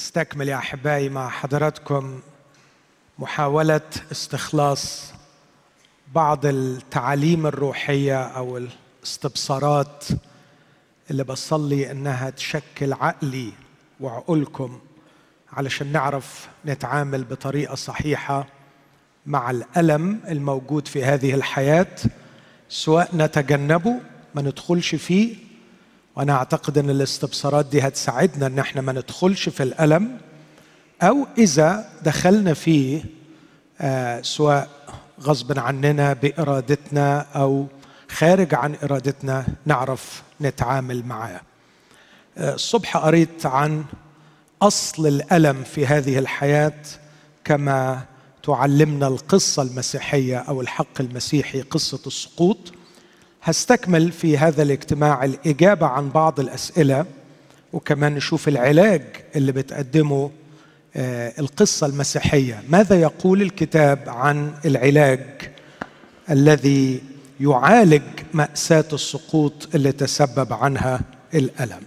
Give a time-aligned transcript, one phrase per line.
[0.00, 2.20] أستكمل يا أحبائي مع حضراتكم
[3.18, 3.80] محاولة
[4.12, 5.12] استخلاص
[6.14, 8.58] بعض التعاليم الروحية أو
[9.02, 10.04] الاستبصارات
[11.10, 13.52] اللي بصلي إنها تشكل عقلي
[14.00, 14.80] وعقولكم
[15.52, 18.46] علشان نعرف نتعامل بطريقة صحيحة
[19.26, 21.96] مع الألم الموجود في هذه الحياة
[22.68, 24.00] سواء نتجنبه
[24.34, 25.36] ما ندخلش فيه
[26.16, 30.18] وأنا اعتقد ان الاستبصارات دي هتساعدنا ان إحنا ما ندخلش في الألم
[31.02, 33.04] أو إذا دخلنا فيه
[33.80, 34.68] آه سواء
[35.22, 37.66] غصب عننا بإرادتنا أو
[38.08, 41.40] خارج عن إرادتنا نعرف نتعامل معاه.
[42.38, 43.84] آه الصبح قريت عن
[44.62, 46.74] أصل الألم في هذه الحياة
[47.44, 48.02] كما
[48.42, 52.72] تعلمنا القصة المسيحية أو الحق المسيحي قصة السقوط.
[53.42, 57.06] هستكمل في هذا الاجتماع الإجابة عن بعض الأسئلة
[57.72, 59.02] وكمان نشوف العلاج
[59.36, 60.30] اللي بتقدمه
[61.38, 62.62] القصة المسيحية.
[62.68, 65.50] ماذا يقول الكتاب عن العلاج
[66.30, 67.02] الذي
[67.40, 68.02] يعالج
[68.34, 71.00] مأساة السقوط اللي تسبب عنها
[71.34, 71.82] الألم؟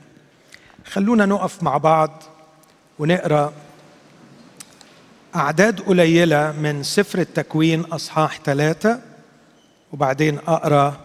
[0.86, 2.24] خلونا نقف مع بعض
[3.00, 3.54] ونقرأ
[5.36, 9.00] أعداد قليلة من سفر التكوين أصحاح ثلاثة
[9.94, 10.98] وبعدين أقرأ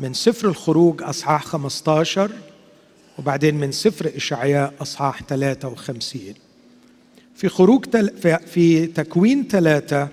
[0.00, 2.30] من سفر الخروج أصحاح 15
[3.18, 6.34] وبعدين من سفر إشعياء أصحاح 53
[7.34, 8.38] في خروج تل...
[8.46, 10.08] في تكوين ثلاثة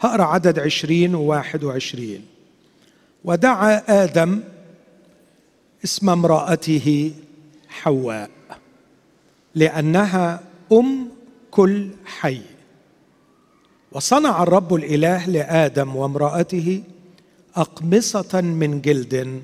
[0.00, 2.26] هقرأ عدد عشرين وواحد وعشرين.
[3.24, 4.40] ودعا آدم
[5.84, 7.12] اسم امرأته
[7.68, 8.30] حواء
[9.54, 10.40] لأنها
[10.72, 11.08] أم
[11.50, 12.40] كل حي.
[13.92, 16.82] وصنع الرب الإله لآدم وامرأته
[17.56, 19.42] أقمصة من جلد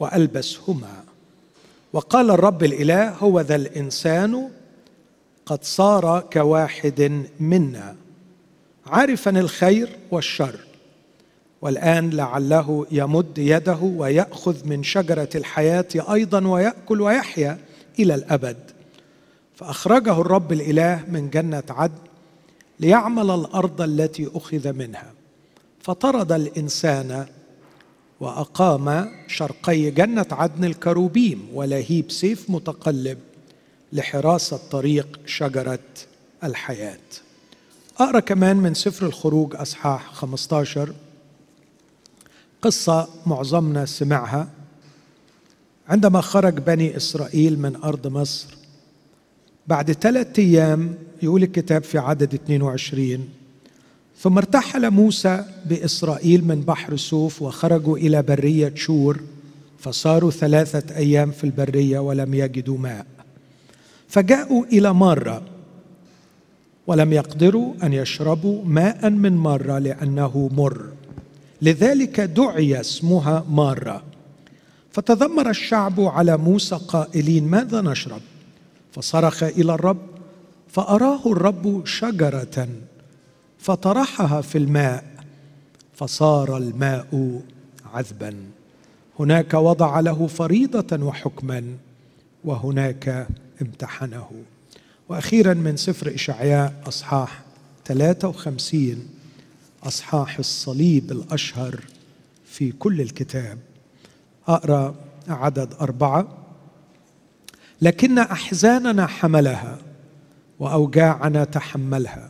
[0.00, 1.04] وألبسهما.
[1.92, 4.50] وقال الرب الإله هو ذا الإنسان
[5.46, 7.96] قد صار كواحد منا.
[8.86, 10.58] عارفا الخير والشر
[11.62, 17.58] والآن لعله يمد يده ويأخذ من شجرة الحياة أيضا ويأكل ويحيا
[17.98, 18.56] إلى الأبد.
[19.56, 21.94] فأخرجه الرب الإله من جنة عدن
[22.80, 25.17] ليعمل الأرض التي أخذ منها.
[25.82, 27.26] فطرد الإنسان
[28.20, 33.18] وأقام شرقي جنة عدن الكروبيم ولهيب سيف متقلب
[33.92, 35.78] لحراسة طريق شجرة
[36.44, 36.98] الحياة.
[37.98, 40.94] أقرأ كمان من سفر الخروج أصحاح 15
[42.62, 44.48] قصة معظمنا سمعها.
[45.88, 48.54] عندما خرج بني إسرائيل من أرض مصر
[49.66, 53.28] بعد ثلاثة أيام يقول الكتاب في عدد 22
[54.20, 59.20] ثم ارتحل موسى بإسرائيل من بحر سوف وخرجوا إلى برية شور
[59.78, 63.06] فصاروا ثلاثة أيام في البرية ولم يجدوا ماء.
[64.08, 65.42] فجاءوا إلى ماره
[66.86, 70.86] ولم يقدروا أن يشربوا ماء من ماره لأنه مر.
[71.62, 74.02] لذلك دعي اسمها ماره
[74.92, 78.20] فتذمر الشعب على موسى قائلين ماذا نشرب؟
[78.92, 79.98] فصرخ إلى الرب
[80.68, 82.68] فأراه الرب شجرة.
[83.58, 85.04] فطرحها في الماء
[85.94, 87.42] فصار الماء
[87.94, 88.34] عذبا.
[89.20, 91.64] هناك وضع له فريضة وحكما
[92.44, 93.28] وهناك
[93.62, 94.30] امتحنه.
[95.08, 97.42] وأخيرا من سفر إشعياء أصحاح
[97.84, 99.08] 53
[99.82, 101.80] أصحاح الصليب الأشهر
[102.44, 103.58] في كل الكتاب.
[104.48, 104.94] أقرأ
[105.28, 106.28] عدد أربعة.
[107.82, 109.78] لكن أحزاننا حملها
[110.58, 112.28] وأوجاعنا تحملها.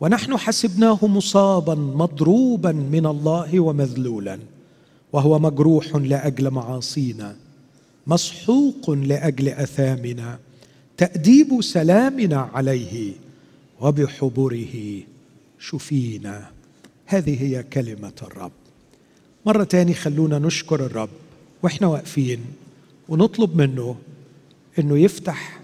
[0.00, 4.38] ونحن حسبناه مصابا مضروبا من الله ومذلولا
[5.12, 7.36] وهو مجروح لأجل معاصينا
[8.06, 10.38] مسحوق لأجل أثامنا
[10.96, 13.12] تأديب سلامنا عليه
[13.80, 15.02] وبحبره
[15.58, 16.50] شفينا.
[17.06, 18.52] هذه هي كلمة الرب.
[19.46, 21.08] مرة تاني خلونا نشكر الرب
[21.62, 22.40] وإحنا واقفين
[23.08, 23.96] ونطلب منه
[24.78, 25.60] إنه يفتح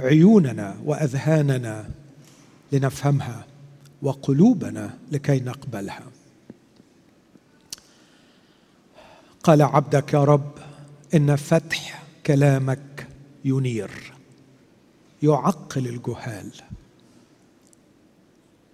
[0.00, 1.88] عيوننا وأذهاننا
[2.72, 3.46] لنفهمها.
[4.02, 6.06] وقلوبنا لكي نقبلها.
[9.44, 10.50] قال عبدك يا رب
[11.14, 13.08] إن فتح كلامك
[13.44, 14.12] ينير
[15.22, 16.50] يعقل الجهال.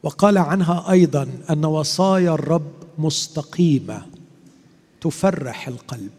[0.02, 4.06] وقال عنها أيضا أن وصايا الرب مستقيمة
[5.00, 6.10] تفرح القلب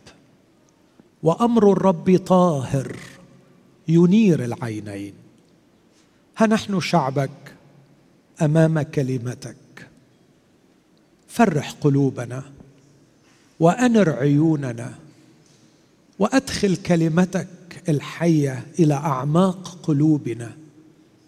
[1.23, 2.97] وأمر الرب طاهر
[3.87, 5.13] ينير العينين.
[6.37, 7.55] ها نحن شعبك
[8.45, 9.55] أمام كلمتك.
[11.27, 12.43] فرح قلوبنا
[13.59, 14.93] وأنر عيوننا
[16.19, 17.47] وأدخل كلمتك
[17.89, 20.51] الحية إلى أعماق قلوبنا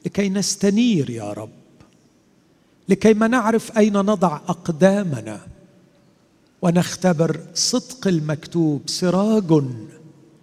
[0.06, 1.50] لكي نستنير يا رب
[2.90, 5.48] لكي ما نعرف أين نضع أقدامنا
[6.62, 9.64] ونختبر صدق المكتوب سراج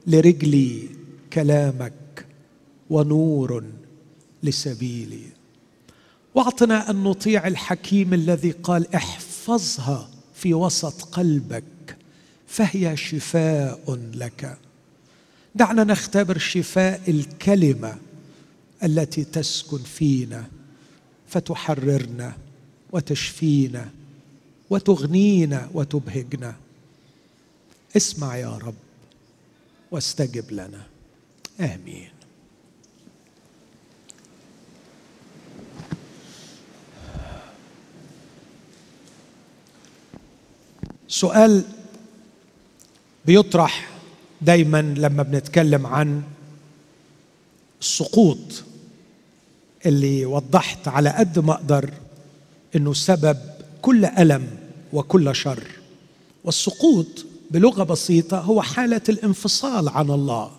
[0.06, 0.88] لرجلي
[1.32, 2.26] كلامك
[2.90, 3.64] ونور
[4.42, 5.31] لسبيلي.
[6.34, 11.64] واعطنا أن نطيع الحكيم الذي قال احفظها في وسط قلبك
[12.46, 14.58] فهي شفاء لك.
[15.54, 17.98] دعنا نختبر شفاء الكلمة
[18.84, 20.44] التي تسكن فينا
[21.28, 22.36] فتحررنا
[22.92, 23.90] وتشفينا
[24.70, 26.54] وتغنينا وتبهجنا.
[27.96, 28.74] اسمع يا رب
[29.90, 30.86] واستجب لنا.
[31.60, 32.11] آمين.
[41.12, 41.64] سؤال
[43.26, 43.88] بيطرح
[44.40, 46.22] دايما لما بنتكلم عن
[47.80, 48.38] السقوط
[49.86, 51.90] اللي وضحت على قد ما أقدر
[52.76, 53.38] إنه سبب
[53.82, 54.46] كل ألم
[54.92, 55.64] وكل شر.
[56.44, 60.50] والسقوط بلغة بسيطة هو حالة الانفصال عن الله.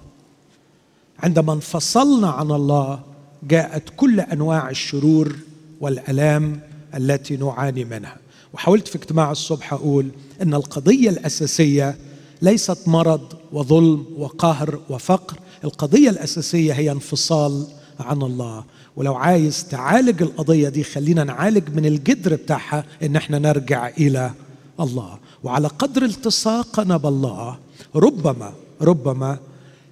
[1.20, 3.00] عندما انفصلنا عن الله
[3.44, 5.36] جاءت كل أنواع الشرور
[5.82, 6.60] والألام
[6.96, 8.23] التي نعاني منها.
[8.54, 10.10] وحاولت في اجتماع الصبح أقول
[10.42, 11.96] إن القضية الأساسية
[12.42, 15.38] ليست مرض وظلم وقهر وفقر.
[15.64, 17.66] القضية الأساسية هي انفصال
[18.00, 18.64] عن الله.
[18.96, 24.32] ولو عايز تعالج القضية دي خلينا نعالج من الجدر بتاعها إن إحنا نرجع إلى
[24.80, 25.18] الله.
[25.44, 27.58] وعلى قدر التصاقنا بالله
[27.96, 29.38] ربما ربما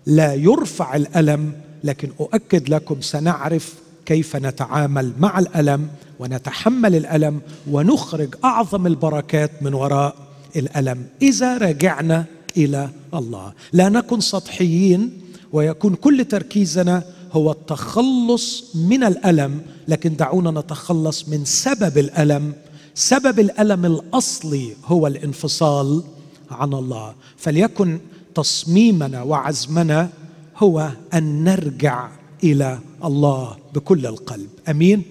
[0.05, 1.53] لا يرفع الألم
[1.83, 3.73] لكن أؤكد لكم سنعرف
[4.05, 5.87] كيف نتعامل مع الألم
[6.21, 7.41] ونتحمل الألم
[7.71, 10.15] ونخرج أعظم البركات من وراء
[10.55, 11.05] الألم.
[11.21, 12.25] إذا رجعنا
[12.57, 13.53] إلى الله.
[13.73, 15.21] لا نكن سطحيين
[15.53, 17.03] ويكون كل تركيزنا
[17.33, 19.61] هو التخلص من الألم.
[19.87, 22.53] لكن دعونا نتخلص من سبب الألم.
[22.95, 26.03] سبب الألم الأصلي هو الانفصال
[26.51, 27.13] عن الله.
[27.37, 27.99] فليكن
[28.35, 30.09] تصميمنا وعزمنا
[30.57, 32.09] هو أن نرجع
[32.43, 34.49] إلى الله بكل القلب.
[34.69, 35.03] أمين؟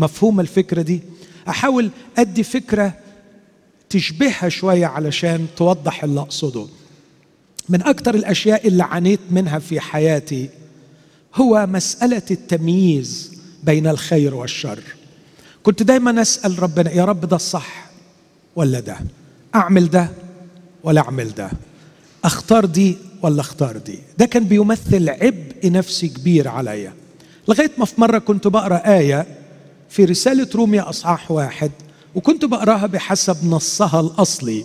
[0.00, 1.00] مفهوم الفكرة دي؟
[1.48, 2.92] أحاول أدي فكرة
[3.90, 6.66] تشبهها شوية علشان توضح اللي أقصده.
[7.68, 10.50] من أكثر الأشياء اللي عانيت منها في حياتي
[11.34, 14.80] هو مسألة التمييز بين الخير والشر.
[15.62, 17.90] كنت دايما أسأل ربنا يا رب ده الصح
[18.56, 18.96] ولا ده؟
[19.54, 20.08] أعمل ده
[20.84, 21.50] ولا أعمل ده؟
[22.24, 26.92] أختار دي ولا أختار دي؟ ده كان بيمثل عبء نفسي كبير عليا.
[27.48, 29.26] لغاية ما في مرة كنت بقرأ آية
[29.90, 31.70] في رسالة روميا أصحاح واحد
[32.14, 34.64] وكنت بقراها بحسب نصها الأصلي.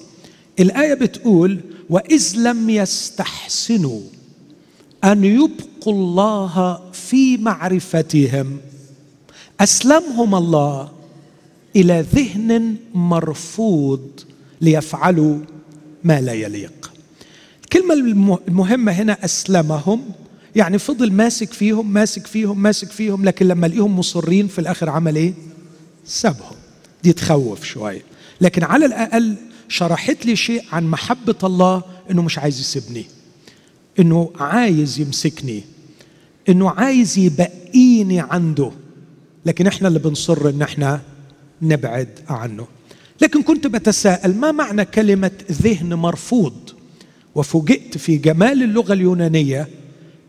[0.60, 4.02] الآية بتقول وإذ لم يستحسنوا
[5.04, 8.58] أن يبقوا الله في معرفتهم
[9.60, 10.92] أسلمهم الله
[11.76, 14.10] إلى ذهن مرفوض
[14.62, 15.38] ليفعلوا
[16.04, 16.92] ما لا يليق.
[17.64, 17.94] الكلمة
[18.48, 20.02] المهمه هنا أسلمهم.
[20.56, 25.16] يعني فضل ماسك فيهم ماسك فيهم ماسك فيهم لكن لما لقيهم مصرين في الآخر عمل
[25.16, 25.34] إيه؟
[26.06, 26.56] سابهم.
[27.04, 28.02] دي تخوف شوية.
[28.42, 29.36] لكن على الأقل
[29.70, 33.06] شرحت لي شيء عن محبة الله إنه مش عايز يسيبني
[34.00, 35.64] إنه عايز يمسكني
[36.50, 38.72] إنه عايز يبقيني عنده.
[39.46, 41.02] لكن إحنا اللي بنصر إن إحنا
[41.62, 42.68] نبعد عنه.
[43.22, 46.70] لكن كنت بتساءل ما معنى كلمة ذهن مرفوض؟
[47.36, 49.68] وفوجئت في جمال اللغة اليونانية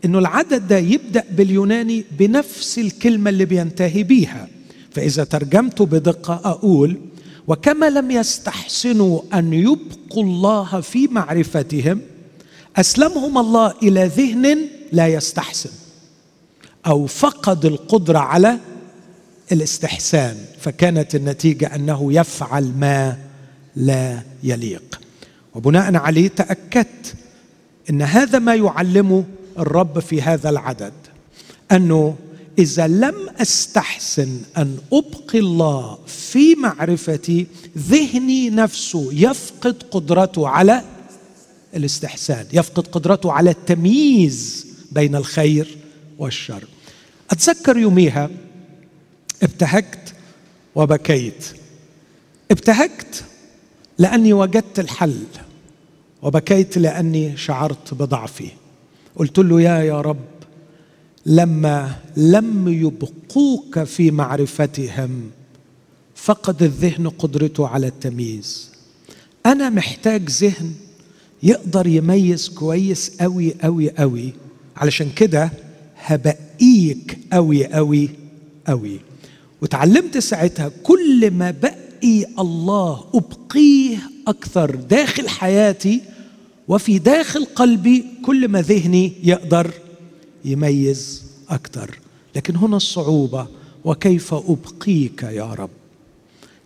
[0.05, 4.47] إنه العدد ده يبدأ باليوناني بنفس الكلمة اللي بينتهي بيها.
[4.91, 6.97] فإذا ترجمته بدقة أقول
[7.47, 12.01] وكما لم يستحسنوا أن يبقوا الله في معرفتهم
[12.77, 14.57] أسلمهم الله إلى ذهن
[14.91, 15.69] لا يستحسن
[16.87, 18.57] أو فقد القدرة على
[19.51, 23.17] الاستحسان فكانت النتيجة أنه يفعل ما
[23.75, 24.99] لا يليق.
[25.55, 27.13] وبناء عليه تأكدت
[27.89, 29.23] إن هذا ما يعلمه
[29.59, 30.93] الرب في هذا العدد
[31.71, 32.15] أنه
[32.59, 37.47] إذا لم أستحسن أن أبقي الله في معرفتي
[37.77, 40.81] ذهني نفسه يفقد قدرته على
[41.75, 45.77] الاستحسان يفقد قدرته على التمييز بين الخير
[46.17, 46.63] والشر.
[47.31, 48.29] أتذكر يوميها
[49.43, 50.13] ابتهجت
[50.75, 51.45] وبكيت.
[52.51, 53.23] ابتهجت
[53.97, 55.23] لأني وجدت الحل
[56.21, 58.49] وبكيت لأني شعرت بضعفي.
[59.17, 60.25] قلت له يا يا رب
[61.25, 65.31] لما لم يبقوك في معرفتهم
[66.15, 68.69] فقد الذهن قدرته على التمييز.
[69.45, 70.71] أنا محتاج ذهن
[71.43, 74.33] يقدر يميز كويس قوي قوي قوي
[74.77, 75.51] علشان كده
[75.97, 78.09] هبقيك قوي قوي
[78.67, 78.99] قوي
[79.61, 83.97] وتعلمت ساعتها كل ما بقي الله أبقيه
[84.27, 84.75] أكثر.
[84.75, 86.01] داخل حياتي
[86.67, 89.71] وفي داخل قلبي كل ما ذهني يقدر
[90.45, 91.99] يميز أكثر
[92.35, 93.47] لكن هنا الصعوبة
[93.85, 95.69] وكيف أبقيك يا رب؟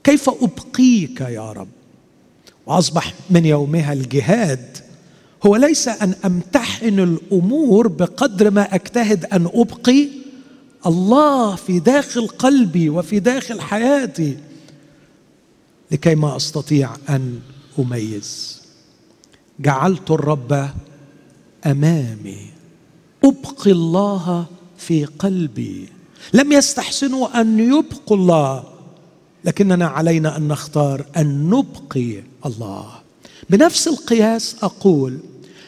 [0.03, 1.67] كيف أبقيك يا رب؟
[2.65, 4.77] وأصبح من يومها الجهاد.
[5.45, 10.07] هو ليس أن أمتحن الأمور بقدر ما أجتهد أن أبقي.
[10.85, 14.37] الله في داخل قلبي وفي داخل حياتي
[15.91, 17.39] لكي ما أستطيع أن
[17.79, 18.60] أميز.
[19.59, 20.69] جعلت الرب
[21.65, 22.47] أمامي.
[23.25, 24.45] أبقي الله
[24.77, 25.89] في قلبي.
[26.33, 28.63] لم يستحسنوا أن يبقوا الله
[29.45, 32.85] لكننا علينا أن نختار أن نبقي الله.
[33.49, 35.19] بنفس القياس أقول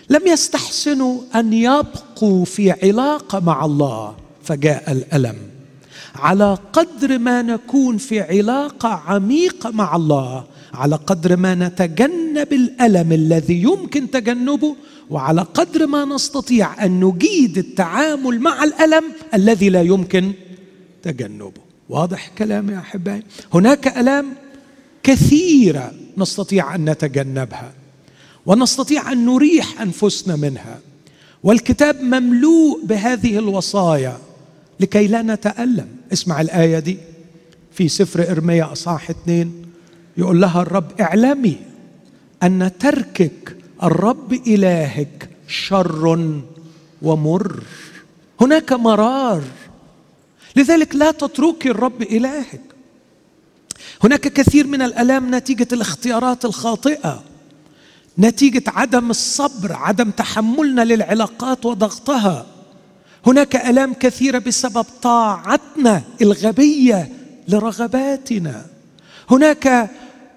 [0.10, 5.36] لم يستحسنوا أن يبقوا في علاقة مع الله فجاء الألم.
[6.16, 13.62] على قدر ما نكون في علاقة عميقة مع الله على قدر ما نتجنب الألم الذي
[13.62, 14.76] يمكن تجنبه
[15.10, 19.04] وعلى قدر ما نستطيع أن نجيد التعامل مع الألم
[19.34, 20.32] الذي لا يمكن
[21.04, 21.62] تجنبه.
[21.90, 24.26] واضح كلامي يا أحبائي؟ هناك ألام
[25.04, 27.74] كثيرة نستطيع أن نتجنبها
[28.46, 30.80] ونستطيع أن نريح أنفسنا منها
[31.44, 34.18] والكتاب مملوء بهذه الوصايا
[34.80, 35.88] لكي لا نتألم.
[36.14, 36.98] اسمع الآية دي
[37.72, 39.63] في سفر إرميا أصحاح اثنين.
[40.18, 41.58] يقول لها الرب اعلمي
[42.44, 46.32] أن تركك الرب إلهك شر
[47.02, 47.64] ومر.
[48.42, 49.44] هناك مرار.
[50.56, 52.62] لذلك لا تتركي الرب إلهك.
[54.04, 57.24] هناك كثير من الآلام نتيجة الاختيارات الخاطئة
[58.20, 62.46] نتيجة عدم الصبر عدم تحملنا للعلاقات وضغطها.
[63.28, 67.10] هناك ألام كثيرة بسبب طاعتنا الغبية
[67.48, 68.66] لرغباتنا.
[69.32, 69.90] هناك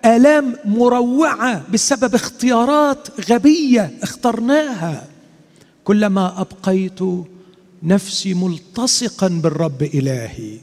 [0.07, 5.09] آلام مروعة بسبب اختيارات غبية اخترناها.
[5.85, 7.01] كلما أبقيت
[7.83, 10.59] نفسي ملتصقا بالرب إلهي.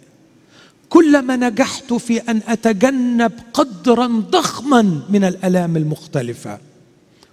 [0.89, 6.57] كلما نجحت في أن أتجنب قدرا ضخما من الآلام المختلفة.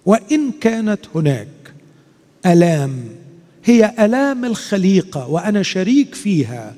[0.06, 1.48] وإن كانت هناك
[2.46, 3.04] آلام
[3.64, 6.74] هي آلام الخليقة وأنا شريك فيها.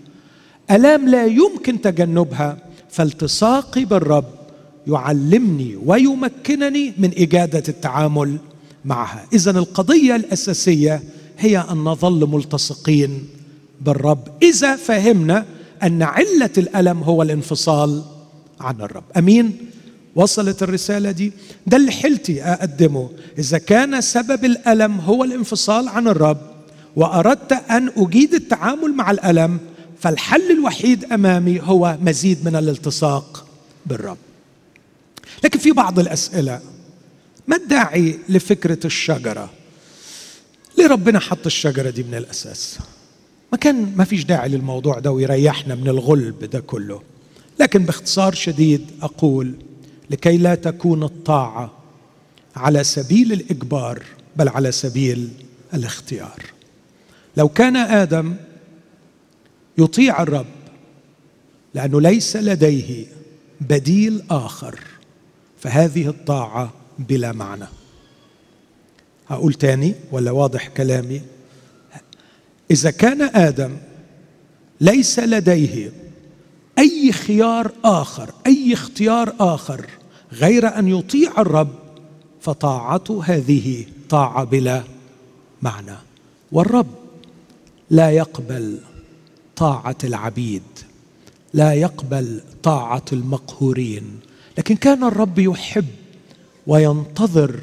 [0.71, 2.59] آلام لا يمكن تجنبها.
[2.91, 4.42] فالتصاقي بالرب
[4.87, 8.39] يعلمني ويمكنني من إجادة التعامل
[8.85, 9.27] معها.
[9.33, 11.03] اذا القضية الأساسية
[11.39, 13.29] هي أن نظل ملتصقين
[13.81, 14.29] بالرب.
[14.43, 15.45] إذا فهمنا
[15.83, 18.03] أن علة الألم هو الانفصال
[18.61, 19.05] عن الرب.
[19.17, 19.57] أمين؟
[20.17, 21.33] وصلت الرسالة دي؟
[21.67, 23.11] ده اللي حلتي أقدمه.
[23.39, 26.41] إذا كان سبب الألم هو الانفصال عن الرب
[26.97, 29.59] وأردت أن أجيد التعامل مع الألم
[29.99, 33.47] فالحل الوحيد أمامي هو مزيد من الالتصاق
[33.87, 34.17] بالرب.
[35.45, 36.61] لكن في بعض الأسئلة
[37.47, 39.51] ما الداعي لفكرة الشجرة؟
[40.79, 42.79] ليه ربنا حط الشجرة دي من الأساس؟
[43.53, 47.03] ما كان ما فيش داعي للموضوع ده ويريحنا من الغلب ده كله.
[47.61, 49.55] لكن باختصار شديد أقول
[50.11, 51.73] لكي لا تكون الطاعة
[52.57, 54.03] على سبيل الإجبار
[54.37, 55.29] بل على سبيل
[55.75, 56.43] الاختيار.
[57.37, 58.37] لو كان آدم
[59.79, 60.47] يطيع الرب
[61.75, 63.07] لأنه ليس لديه
[63.61, 64.81] بديل آخر
[65.63, 67.65] فهذه الطاعة بلا معنى.
[69.29, 71.23] هقول تاني ولا واضح كلامي؟
[72.71, 73.77] إذا كان آدم
[74.81, 75.93] ليس لديه
[76.79, 79.87] أي خيار آخر أي اختيار آخر
[80.33, 81.75] غير أن يطيع الرب
[82.41, 84.83] فطاعته هذه طاعة بلا
[85.63, 85.97] معنى.
[86.53, 86.95] والرب
[87.91, 88.79] لا يقبل
[89.57, 90.63] طاعة العبيد
[91.55, 94.21] لا يقبل طاعة المقهورين
[94.59, 95.87] لكن كان الرب يحب
[96.67, 97.61] وينتظر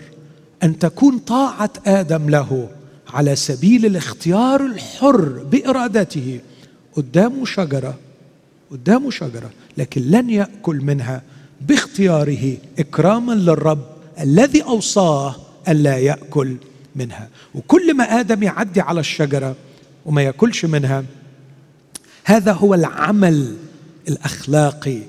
[0.63, 2.69] أن تكون طاعة آدم له
[3.08, 6.39] على سبيل الاختيار الحر بإرادته.
[6.96, 7.98] قدامه شجرة
[8.72, 11.22] قدامه شجرة لكن لن يأكل منها
[11.62, 13.86] باختياره إكراما للرب
[14.19, 15.36] الذي أوصاه
[15.67, 16.58] الا يأكل
[16.96, 17.29] منها.
[17.55, 19.55] وكل ما آدم يعدي على الشجرة
[20.05, 21.03] وما يأكلش منها
[22.24, 23.55] هذا هو العمل
[24.08, 25.00] الأخلاقي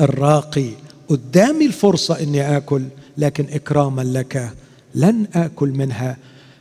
[0.00, 0.70] الراقي
[1.12, 2.82] قدامي الفرصة إني آكل
[3.18, 4.52] لكن إكراما لك
[4.94, 6.16] لن آكل منها.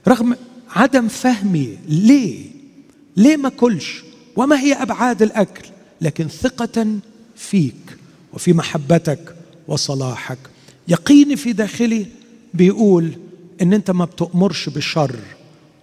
[0.07, 0.35] رغم
[0.69, 2.45] عدم فهمي ليه
[3.17, 4.03] ليه ما كلش؟
[4.35, 5.69] وما هي أبعاد الأكل؟
[6.01, 6.87] لكن ثقة
[7.35, 7.97] فيك
[8.33, 9.35] وفي محبتك
[9.67, 10.37] وصلاحك.
[10.87, 12.05] يقيني في داخلي
[12.53, 13.11] بيقول
[13.61, 15.15] إن أنت ما بتؤمرش بالشر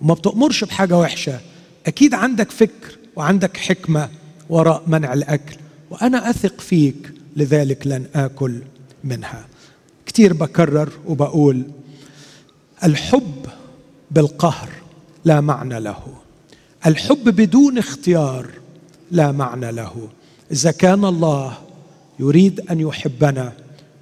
[0.00, 1.40] وما بتؤمرش بحاجة وحشة.
[1.86, 4.08] أكيد عندك فكر وعندك حكمة
[4.48, 5.56] وراء منع الأكل
[5.90, 7.12] وأنا أثق فيك.
[7.38, 8.62] لذلك لن آكل
[9.04, 9.46] منها.
[10.06, 11.62] كثير بكرر وبقول
[12.84, 13.46] الحب
[14.10, 14.68] بالقهر
[15.24, 16.02] لا معنى له.
[16.86, 18.46] الحب بدون اختيار
[19.10, 20.08] لا معنى له.
[20.52, 21.58] إذا كان الله
[22.18, 23.52] يريد أن يحبنا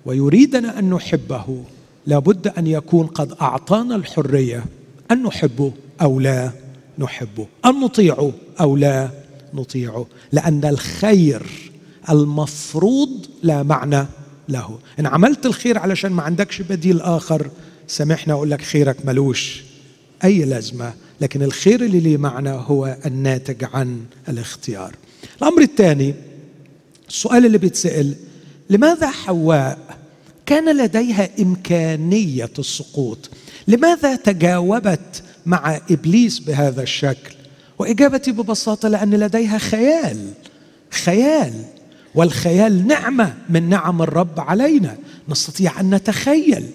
[0.07, 1.65] ويريدنا أن نحبه
[2.07, 4.65] لابد أن يكون قد أعطانا الحرية
[5.11, 6.51] أن نحبه أو لا
[6.99, 7.47] نحبه.
[7.65, 9.11] أن نطيعه أو لا
[9.55, 10.07] نطيعه.
[10.33, 11.66] لأن الخير
[12.11, 14.07] المفروض لا معنى
[14.49, 14.79] له.
[15.01, 17.51] إن عملت الخير علشان ما عندكش بديل آخر
[17.87, 19.63] سامحنا أقول لك خيرك ملوش
[20.25, 24.95] أي لازمة لكن الخير اللي ليه معنى هو الناتج عن الاختيار.
[25.43, 26.15] الأمر الثاني
[27.09, 28.15] السؤال اللي بيتسأل
[28.71, 29.79] لماذا حواء
[30.47, 33.31] كان لديها إمكانية السقوط؟
[33.69, 37.35] لماذا تجاوبت مع إبليس بهذا الشكل؟
[37.79, 40.31] وإجابتي ببساطة لأن لديها خيال
[40.91, 41.53] خيال.
[42.17, 44.97] والخيال نعمة من نعم الرب علينا.
[45.29, 46.67] نستطيع أن نتخيل.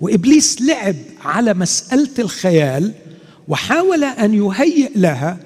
[0.00, 2.92] وإبليس لعب على مسألة الخيال
[3.48, 5.38] وحاول أن يهيئ لها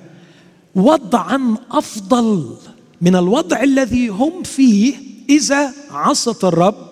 [0.75, 2.57] وضعا أفضل
[3.00, 4.95] من الوضع الذي هم فيه
[5.28, 6.90] إذا عصت الرب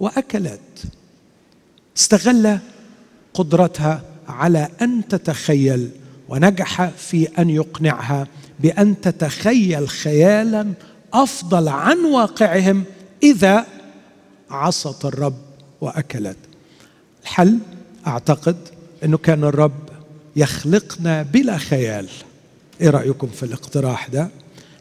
[0.00, 0.60] وأكلت.
[1.96, 2.58] استغل
[3.34, 5.90] قدرتها على أن تتخيل
[6.28, 8.26] ونجح في أن يقنعها
[8.60, 10.72] بأن تتخيل خيالا
[11.12, 12.84] أفضل عن واقعهم
[13.22, 13.66] إذا
[14.50, 15.38] عصت الرب
[15.80, 16.36] وأكلت.
[17.22, 17.58] الحل
[18.06, 18.56] أعتقد
[19.04, 19.88] أنه كان الرب
[20.36, 22.08] يخلقنا بلا خيال.
[22.80, 24.28] إيه رأيكم في الاقتراح ده؟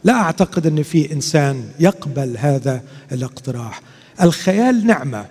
[0.03, 3.81] لا أعتقد أن في إنسان يقبل هذا الاقتراح.
[4.21, 5.25] الخيال نعمة.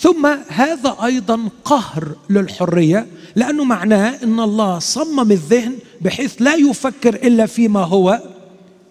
[0.00, 7.46] ثم هذا أيضا قهر للحرية لأنه معناه أن الله صمم الذهن بحيث لا يفكر إلا
[7.46, 8.22] فيما هو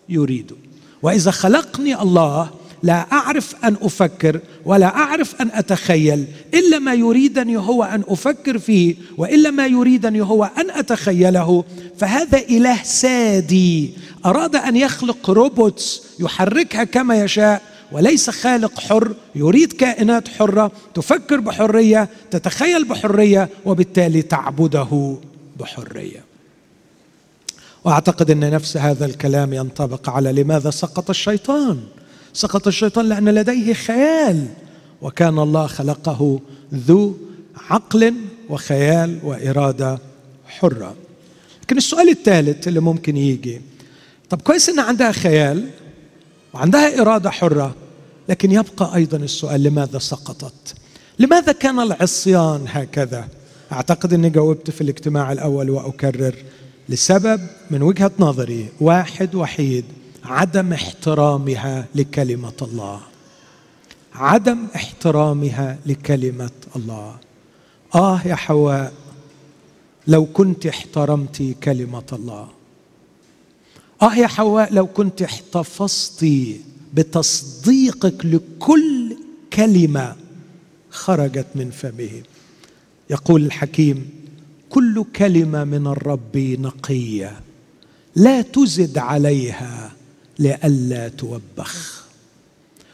[0.10, 0.56] يريده
[1.04, 2.50] وإذا خلقني الله
[2.84, 8.96] لا أعرف أن أفكر ولا أعرف أن أتخيل إلا ما يريدني هو أن أفكر فيه
[9.18, 11.64] وإلا ما يريدني هو أن أتخيله.
[11.98, 13.94] فهذا إله سادي.
[14.26, 22.10] أراد أن يخلق روبوتس يحركها كما يشاء وليس خالق حر يريد كائنات حرة تفكر بحرية
[22.32, 25.18] تتخيل بحرية وبالتالي تعبده
[25.60, 26.29] بحرية.
[27.84, 31.80] وأعتقد أن نفس هذا الكلام ينطبق على لماذا سقط الشيطان.
[32.34, 34.46] سقط الشيطان لأن لديه خيال
[35.02, 36.40] وكان الله خلقه
[36.74, 37.18] ذو
[37.70, 38.14] عقل
[38.50, 40.00] وخيال وإرادة
[40.48, 40.96] حرة.
[41.64, 43.62] لكن السؤال الثالث اللي ممكن يجي
[44.30, 45.70] طب كويس ان عندها خيال
[46.54, 47.76] وعندها إرادة حرة
[48.30, 50.76] لكن يبقى أيضا السؤال لماذا سقطت؟
[51.20, 53.28] لماذا كان العصيان هكذا؟
[53.72, 56.36] أعتقد إني جاوبت في الاجتماع الأول وأكرر
[56.90, 59.86] لسبب من وجهة نظري واحد وحيد
[60.24, 63.02] عدم احترامها لكلمة الله.
[64.14, 67.18] عدم احترامها لكلمة الله.
[67.96, 68.94] آه يا حواء
[70.08, 72.48] لو كنت احترمت كلمة الله.
[74.02, 76.26] آه يا حواء لو كنت احتفظت
[76.94, 79.18] بتصديقك لكل
[79.54, 80.16] كلمة
[80.90, 82.24] خرجت من فمه.
[83.10, 84.10] يقول الحكيم
[84.70, 87.40] كل كلمة من الرب نقية
[88.16, 89.92] لا تزد عليها
[90.40, 92.06] لئلا توبخ.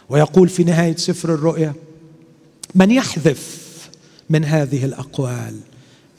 [0.10, 1.74] ويقول في نهاية سفر الرؤيا
[2.76, 3.66] من يحذف
[4.30, 5.60] من هذه الأقوال؟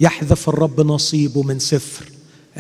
[0.01, 2.05] يحذف الرب نصيبه من سفر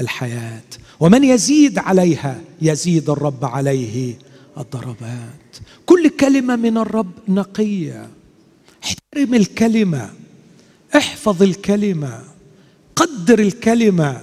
[0.00, 0.62] الحياة.
[1.00, 4.18] ومن يزيد عليها؟ يزيد الرب عليه
[4.59, 5.56] الضربات.
[5.87, 8.11] كل كلمة من الرب نقية.
[8.85, 10.11] احترم الكلمة
[10.96, 12.36] احفظ الكلمة.
[12.96, 14.22] قدر الكلمة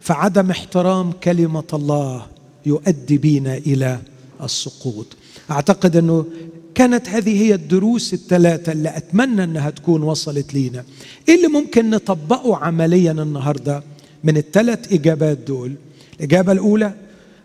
[0.00, 2.26] فعدم احترام كلمة الله
[2.66, 3.98] يؤدي بنا إلى
[4.42, 5.06] السقوط.
[5.50, 6.26] أعتقد أنه
[6.74, 10.84] كانت هذه هي الدروس الثلاثة اللي أتمنى أنها تكون وصلت لينا.
[11.28, 13.82] إيه اللي ممكن نطبقه عمليا النهارده
[14.24, 15.74] من الثلاث إجابات دول؟
[16.16, 16.94] الإجابة الأولى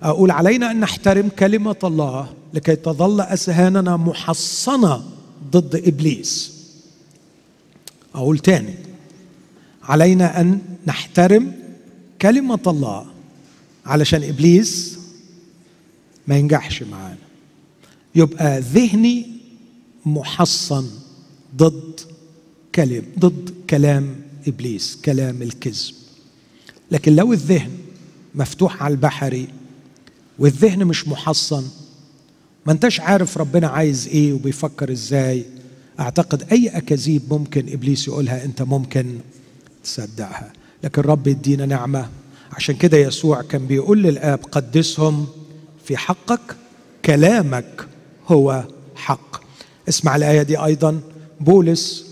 [0.04, 5.04] أقول علينا أن نحترم كلمة الله لكي تظل اذهاننا محصنة
[5.52, 6.54] ضد إبليس.
[8.15, 8.88] أقول تاني
[9.89, 11.52] علينا أن نحترم
[12.21, 13.06] كلمة الله
[13.86, 14.99] علشان إبليس
[16.28, 17.17] ما ينجحش معانا.
[18.15, 19.28] يبقى ذهني
[20.06, 20.88] محصن
[21.58, 21.99] ضد
[22.75, 24.15] كلم ضد كلام
[24.47, 25.93] إبليس كلام الكذب.
[26.91, 27.71] لكن لو الذهن
[28.36, 29.47] مفتوح على البحري
[30.39, 31.67] والذهن مش محصن
[32.65, 35.45] ما انتش عارف ربنا عايز إيه وبيفكر إزاي.
[35.99, 39.19] أعتقد أي أكاذيب ممكن إبليس يقولها أنت ممكن
[39.84, 40.54] تصدقها.
[40.84, 42.10] لكن رب يدينا نعمة.
[42.52, 45.28] عشان كده يسوع كان بيقول للآب قدسهم
[45.86, 46.56] في حقك
[47.06, 47.88] كلامك
[48.28, 48.63] هو
[48.96, 49.42] حق.
[49.89, 51.02] اسمع الآية دي أيضا.
[51.39, 52.06] بولس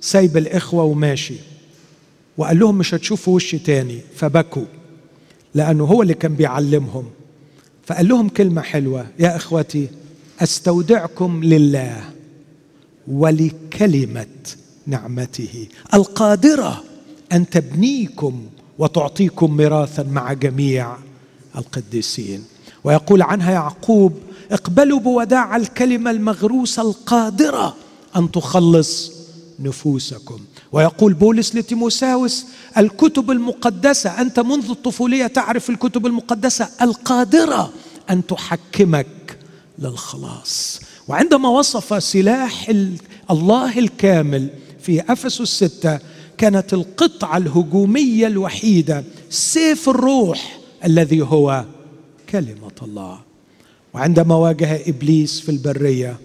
[0.00, 1.34] سايب الإخوة وماشي.
[2.36, 4.64] وقال لهم مش هتشوفوا وشي تاني فبكوا.
[5.54, 7.10] لأنه هو اللي كان بيعلمهم.
[7.86, 9.06] فقال لهم كلمة حلوة.
[9.18, 9.88] يا إخوتي
[10.40, 12.04] أستودعكم لله
[13.08, 14.26] ولكلمة
[14.86, 16.84] نعمته القادرة.
[17.32, 18.46] أن تبنيكم
[18.78, 20.96] وتعطيكم ميراثا مع جميع
[21.56, 22.44] القديسين.
[22.84, 24.12] ويقول عنها يعقوب
[24.50, 27.76] اقبلوا بوداع الكلمة المغروسة القادرة
[28.16, 29.12] أن تخلص
[29.60, 30.40] نفوسكم.
[30.72, 32.46] ويقول بولس لتيموساوس
[32.78, 37.72] الكتب المقدسة أنت منذ الطفولية تعرف الكتب المقدسة القادرة
[38.10, 39.38] أن تحكمك
[39.78, 40.80] للخلاص.
[41.08, 42.72] وعندما وصف سلاح
[43.30, 45.98] الله الكامل في أفسس السته
[46.42, 51.64] كانت القطعة الهجومية الوحيدة سيف الروح الذي هو
[52.30, 53.18] كلمة الله.
[53.94, 56.16] وعندما واجه إبليس في البرية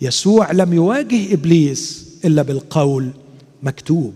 [0.00, 3.10] يسوع لم يواجه إبليس إلا بالقول
[3.62, 4.14] مكتوب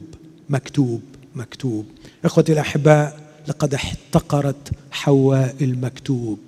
[0.51, 1.01] مكتوب
[1.35, 1.87] مكتوب.
[2.25, 6.39] إخوتي الأحباء لقد احتقرت حواء المكتوب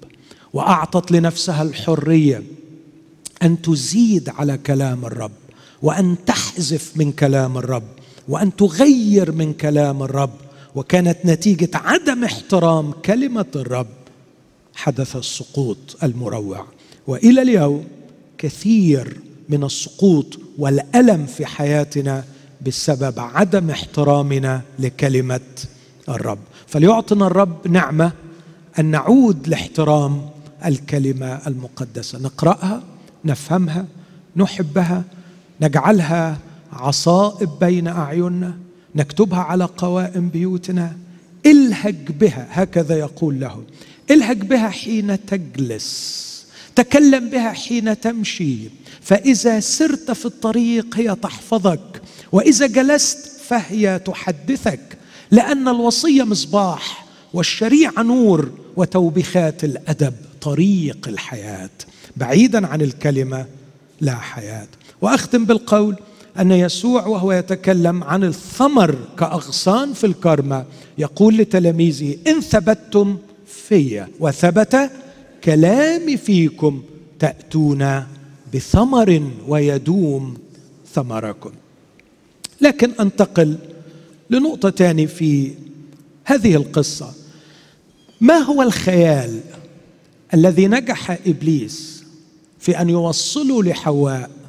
[0.53, 2.43] وأعطت لنفسها الحرية
[3.43, 5.33] أن تزيد على كلام الرب
[5.83, 8.02] وأن تحذف من كلام الرب.
[8.29, 10.35] وأن تغير من كلام الرب.
[10.75, 13.87] وكانت نتيجة عدم احترام كلمة الرب.
[14.75, 16.67] حدث السقوط المروع.
[17.07, 17.85] وإلى اليوم
[18.39, 22.25] كثير من السقوط والألم في حياتنا
[22.67, 25.41] بسبب عدم احترامنا لكلمة
[26.09, 26.39] الرب.
[26.67, 28.13] فليعطنا الرب نعمة
[28.79, 30.29] أن نعود لاحترام
[30.65, 32.19] الكلمة المقدسة.
[32.19, 32.83] نقرأها
[33.25, 33.87] نفهمها
[34.37, 35.05] نحبها
[35.61, 36.39] نجعلها
[36.73, 38.59] عصائب بين اعيننا
[38.95, 40.97] نكتبها على قوائم بيوتنا.
[41.47, 43.63] الهج بها هكذا يقول له.
[44.11, 46.23] الهج بها حين تجلس
[46.75, 48.57] تكلم بها حين تمشي.
[49.01, 54.99] فإذا سرت في الطريق هي تحفظك وإذا جلست فهي تحدثك.
[55.31, 61.71] لأن الوصية مصباح والشريعة نور وتوبيخات الأدب طريق الحياة.
[62.17, 63.47] بعيدا عن الكلمة
[64.01, 64.69] لا حياة.
[65.01, 65.97] وأختم بالقول
[66.39, 70.65] أن يسوع وهو يتكلم عن الثمر كأغصان في الكرمة
[70.99, 74.91] يقول لتلاميذه إن ثبتتم في وثبت
[75.45, 76.83] كلامي فيكم
[77.19, 78.05] تأتون
[78.55, 80.37] بثمر ويدوم
[80.95, 81.51] ثمركم.
[82.61, 83.57] لكن أنتقل
[84.31, 85.53] لنقطة ثانية في
[86.25, 87.13] هذه القصة.
[88.21, 89.41] ما هو الخيال
[90.35, 92.05] الذي نجح إبليس
[92.59, 94.42] في أن يوصله لحواء؟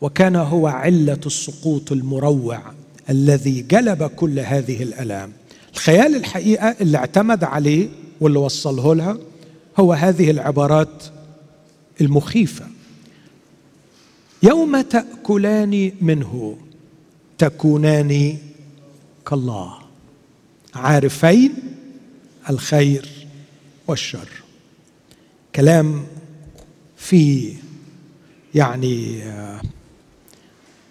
[0.00, 2.62] وكان هو علة السقوط المروع
[3.10, 5.32] الذي جلب كل هذه الألام.
[5.74, 7.88] الخيال الحقيقة اللي اعتمد عليه
[8.20, 9.18] واللي وصله لها
[9.78, 11.04] هو هذه العبارات
[12.00, 12.66] المخيفة.
[14.42, 16.58] يوم تأكلان منه
[17.38, 18.38] تكونان
[19.26, 19.74] كالله
[20.74, 21.54] عارفين
[22.50, 23.08] الخير
[23.88, 24.28] والشر.
[25.54, 26.06] كلام
[26.96, 27.52] في
[28.54, 29.22] يعني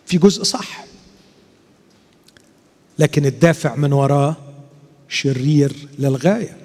[0.06, 0.86] في جزء صح.
[3.00, 4.36] لكن الدافع من وراه
[5.10, 6.58] شرير للغاية.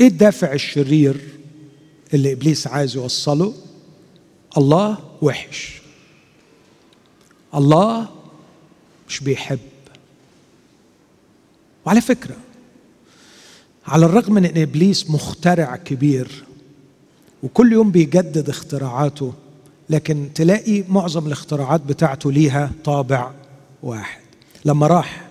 [0.00, 1.20] إيه الدافع الشرير
[2.14, 3.54] اللي إبليس عايز يوصله؟
[4.56, 5.82] الله وحش.
[7.54, 8.08] الله
[9.08, 9.58] مش بيحب.
[11.86, 12.36] وعلى فكرة
[13.86, 16.44] على الرغم من إن إبليس مخترع كبير
[17.42, 19.34] وكل يوم بيجدد اختراعاته
[19.92, 23.30] لكن تلاقي معظم الاختراعات بتاعته ليها طابع
[23.82, 24.20] واحد.
[24.64, 25.28] لما راح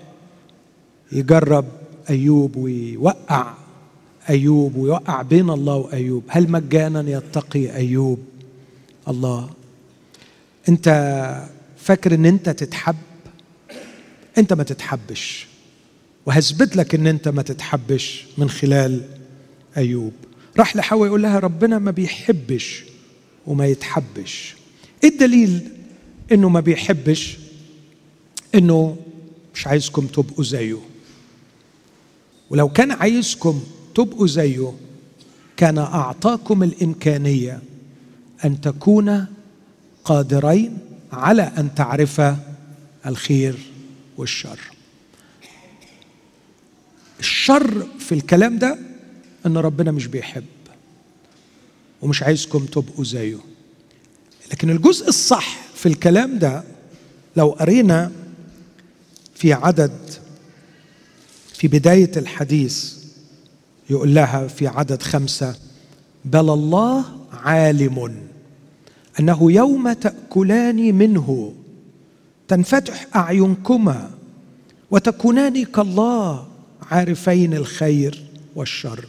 [1.12, 1.65] يجرب
[2.10, 3.54] أيوب ويوقع
[4.30, 8.19] أيوب ويوقع بين الله وأيوب هل مجانا يتقي أيوب؟
[9.08, 9.50] الله.
[10.69, 10.88] أنت
[11.78, 12.95] فاكر إن أنت تتحب؟
[14.38, 15.47] أنت ما تتحبش.
[16.26, 19.02] وهثبت لك إن أنت ما تتحبش من خلال
[19.78, 20.13] أيوب.
[20.58, 22.90] راح لحواء يقول لها ربنا ما بيحبش.
[23.47, 24.56] وما يتحبش.
[25.04, 25.69] إيه الدليل
[26.32, 27.38] إنه ما بيحبش؟
[28.56, 28.97] إنه
[29.56, 30.77] مش عايزكم تبقوا زيه.
[32.49, 33.63] ولو كان عايزكم
[33.95, 34.73] تبقوا زيه
[35.58, 37.62] كان أعطاكم الإمكانية
[38.45, 39.25] أن تكون
[40.04, 40.77] قادرين
[41.12, 42.21] على أن تعرف
[43.06, 43.56] الخير
[44.17, 44.60] والشر.
[47.19, 48.77] الشر في الكلام ده
[49.45, 50.43] إن ربنا مش بيحب.
[52.01, 53.37] ومش عايزكم تبقوا زيه.
[54.51, 56.63] لكن الجزء الصح في الكلام ده
[57.35, 58.11] لو قرينا
[59.35, 59.91] في عدد
[61.53, 62.93] في بداية الحديث
[63.89, 65.55] يقول لها في عدد خمسة
[66.25, 68.21] بل الله عالم
[69.19, 71.53] أنه يوم تأكلان منه
[72.47, 74.11] تنفتح أعينكما
[74.91, 76.47] وتكونان كالله
[76.91, 78.23] عارفين الخير
[78.55, 79.05] والشر.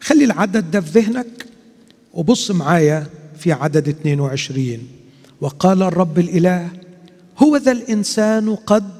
[0.00, 1.46] خلي العدد ده في ذهنك
[2.14, 3.06] وبص معايا
[3.38, 4.78] في عدد 22
[5.40, 6.68] وقال الرب الإله
[7.38, 8.90] هو ذا الإنسان قد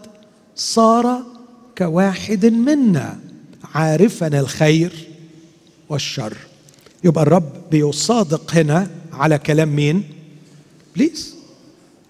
[0.57, 1.23] صار
[1.79, 3.19] كواحد منا
[3.75, 5.09] عارفا الخير
[5.89, 6.37] والشر.
[7.05, 10.05] يبقى الرب بيصادق هنا على كلام مين؟
[10.93, 11.35] إبليس.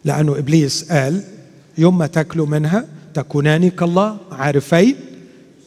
[0.05, 1.25] لأنه إبليس قال
[1.79, 4.97] يوم ما تاكلوا منها تكونان كالله عارفين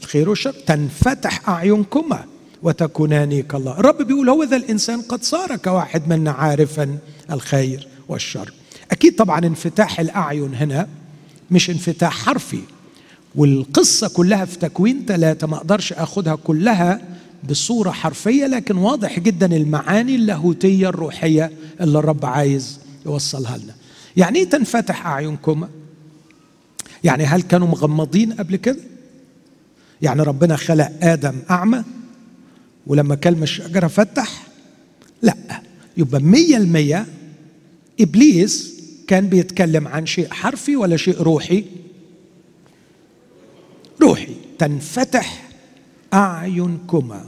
[0.01, 0.51] الخير والشر.
[0.51, 2.25] تنفتح أعينكما.
[2.65, 3.79] وتكونان كالله.
[3.79, 6.97] الرب بيقول هو ذا الإنسان قد صار كواحد منا عارفا
[7.31, 8.53] الخير والشر.
[8.91, 10.87] أكيد طبعا انفتاح الأعين هنا
[11.51, 12.59] مش انفتاح حرفي
[13.35, 17.01] والقصة كلها في تكوين ثلاثة ما أقدرش أخدها كلها
[17.49, 21.51] بصورة حرفية لكن واضح جدا المعاني اللاهوتية الروحية
[21.81, 23.73] اللي الرب عايز يوصلها لنا.
[24.17, 25.67] يعني إيه تنفتح اعينكم
[27.03, 28.79] يعني هل كانوا مغمضين قبل كده؟
[30.01, 31.83] يعني ربنا خلق آدم أعمى
[32.87, 34.47] ولما كلم الشجره فتح
[35.21, 35.61] لا.
[35.97, 37.05] يبقى مية المية
[37.99, 38.75] إبليس
[39.07, 41.65] كان بيتكلم عن شيء حرفي ولا شيء روحي؟
[44.01, 44.35] روحي.
[44.59, 45.49] تنفتح
[46.13, 47.25] أعينكما.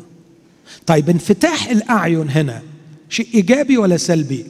[0.85, 2.63] طيب انفتاح الأعين هنا
[3.09, 4.45] شيء إيجابي ولا سلبي؟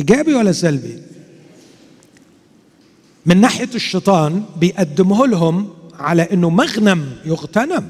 [0.00, 0.98] إيجابي ولا سلبي؟
[3.26, 7.88] من ناحية الشيطان بيقدمه لهم على أنه مغنم يغتنم.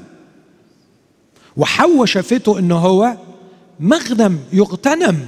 [1.57, 3.17] وحواء شافته أنه هو
[3.79, 5.25] مغنم يغتنم.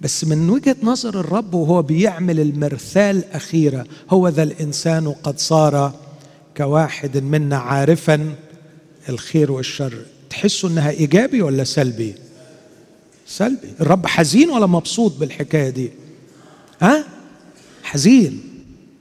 [0.00, 5.94] بس من وجهة نظر الرب وهو بيعمل المرثال الأخيرة هو ذا الإنسان قد صار
[6.56, 8.34] كواحد منا عارفا
[9.08, 9.94] الخير والشر.
[10.30, 12.14] تحسوا إنها إيجابي ولا سلبي؟
[13.26, 13.68] سلبي.
[13.80, 15.90] الرب حزين ولا مبسوط بالحكاية دي؟
[16.80, 17.04] ها؟
[17.82, 18.42] حزين.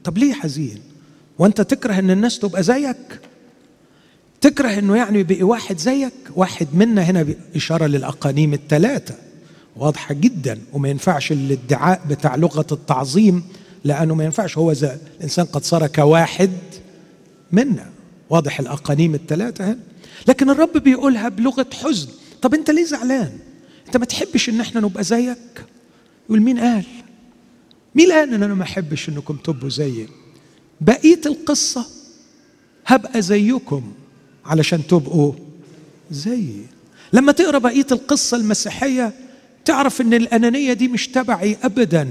[0.03, 0.90] طب ليه حزين؟
[1.39, 3.19] وانت تكره إن الناس تبقى زيك.
[4.41, 6.13] تكره إنه يعني يبقى واحد زيك.
[6.35, 9.15] واحد منا هنا اشاره للأقانيم الثلاثه
[9.75, 10.59] واضحة جدا.
[10.73, 13.43] وما ينفعش الادعاء بتاع لغة التعظيم
[13.83, 14.57] لأنه ما ينفعش.
[14.57, 16.51] هو زي الإنسان قد صار كواحد
[17.51, 17.89] منا.
[18.29, 19.79] واضح الأقانيم الثلاثه هنا.
[20.27, 22.07] لكن الرب بيقولها بلغة حزن.
[22.41, 23.31] طب أنت ليه زعلان؟
[23.87, 25.65] أنت ما تحبش إن إحنا نبقى زيك؟
[26.25, 26.83] يقول مين قال؟
[27.95, 30.07] مين قال إن أنا ما أحبش إنكم تبقوا زيي؟
[30.81, 31.85] بقيه القصة.
[32.85, 33.93] هبقى زيكم
[34.45, 35.33] علشان تبقوا
[36.11, 36.65] زيي
[37.13, 39.13] لما تقرأ بقية القصة المسيحية
[39.65, 42.09] تعرف إن الأنانية دي مش تبعي ابدا.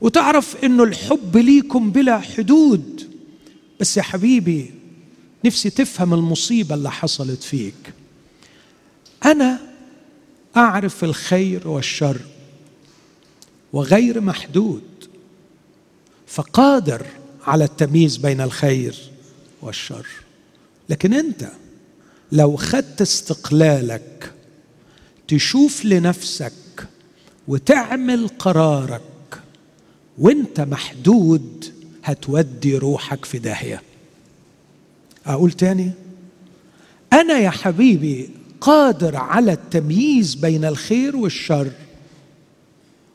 [0.00, 3.10] وتعرف انه الحب ليكم بلا حدود.
[3.80, 4.70] بس يا حبيبي
[5.44, 7.92] نفسي تفهم المصيبة اللي حصلت فيك.
[9.24, 9.58] أنا
[10.56, 12.20] أعرف الخير والشر
[13.72, 14.82] وغير محدود.
[16.26, 17.06] فقادر
[17.46, 18.96] على التمييز بين الخير
[19.62, 20.06] والشر.
[20.88, 21.48] لكن أنت
[22.32, 24.32] لو خدت استقلالك
[25.28, 26.52] تشوف لنفسك
[27.48, 29.02] وتعمل قرارك
[30.18, 31.64] وانت محدود
[32.04, 33.82] هتودي روحك في داهية.
[35.26, 35.90] أقول تاني
[37.12, 41.70] أنا يا حبيبي قادر على التمييز بين الخير والشر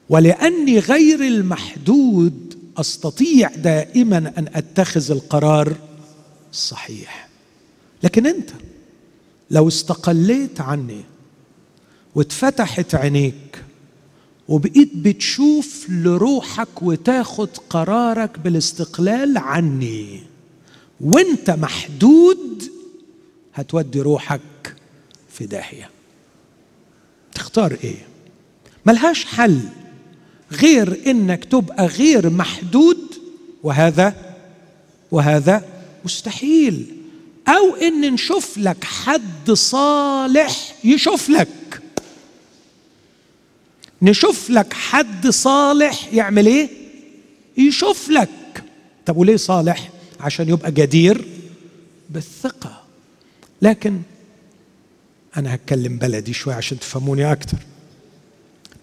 [0.09, 2.46] ولأني غير المحدود
[2.77, 5.75] أستطيع دائما أن أتخذ القرار
[6.51, 7.27] الصحيح.
[8.03, 8.49] لكن أنت
[9.51, 11.03] لو استقليت عني
[12.15, 13.63] واتفتحت عينيك
[14.47, 20.23] وبقيت بتشوف لروحك وتاخد قرارك بالاستقلال عني
[21.01, 22.63] وأنت محدود
[23.53, 24.75] هتودي روحك
[25.29, 25.89] في داهية.
[27.35, 28.07] تختار إيه؟
[28.85, 29.59] ملهاش حل.
[30.51, 33.15] غير إنك تبقى غير محدود
[33.63, 34.15] وهذا
[35.11, 35.65] وهذا
[36.05, 36.85] مستحيل.
[37.47, 41.81] أو إن نشوف لك حد صالح يشوف لك.
[44.01, 46.69] نشوف لك حد صالح يعمل إيه؟
[47.57, 48.63] يشوف لك.
[49.05, 51.25] طب وليه صالح؟ عشان يبقى جدير
[52.09, 52.83] بالثقة.
[53.61, 54.01] لكن
[55.37, 57.57] أنا هتكلم بلدي شوي عشان تفهموني أكتر.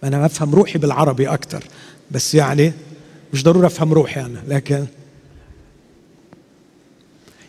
[0.05, 1.65] أنا أفهم روحي بالعربي أكتر
[2.11, 2.73] بس يعني
[3.33, 4.87] مش ضروري أفهم روحي أنا لكن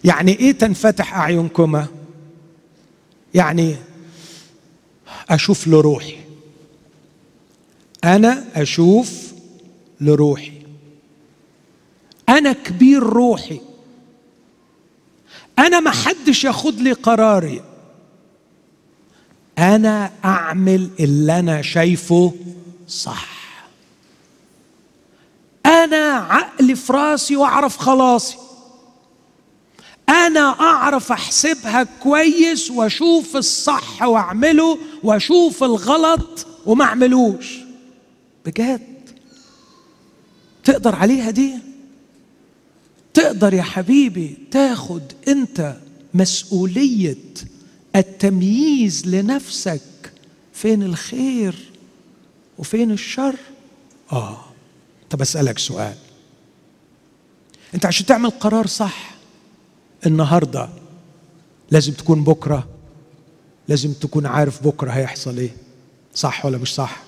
[0.04, 1.88] يعني إيه تنفتح أعينكما؟
[3.34, 3.76] يعني
[5.30, 6.18] أشوف لروحي.
[8.04, 9.34] أنا أشوف
[10.02, 10.52] لروحي.
[12.30, 13.60] أنا كبير روحي.
[15.60, 17.62] أنا ما حدش ياخد لي قراري.
[19.60, 22.34] أنا أعمل اللي أنا شايفه
[22.88, 23.36] صح.
[25.66, 28.38] أنا عقلي في راسي وأعرف خلاصي.
[30.10, 37.58] أنا أعرف أحسبها كويس وأشوف الصح وأعمله وأشوف الغلط وما أعملوش.
[38.46, 38.96] بجد.
[40.64, 41.54] تقدر عليها دي؟
[43.14, 45.76] تقدر يا حبيبي تاخد أنت
[46.14, 47.18] مسؤولية
[47.96, 49.82] التمييز لنفسك.
[50.54, 51.72] فين الخير
[52.58, 53.36] وفين الشر؟
[54.12, 54.38] آه
[55.10, 55.96] طب أسألك سؤال.
[57.76, 59.12] أنت عشان تعمل قرار صح
[60.06, 60.70] النهارده
[61.72, 62.68] لازم تكون بكرة
[63.68, 65.50] لازم تكون عارف بكرة هيحصل إيه
[66.14, 67.04] صح ولا مش صح؟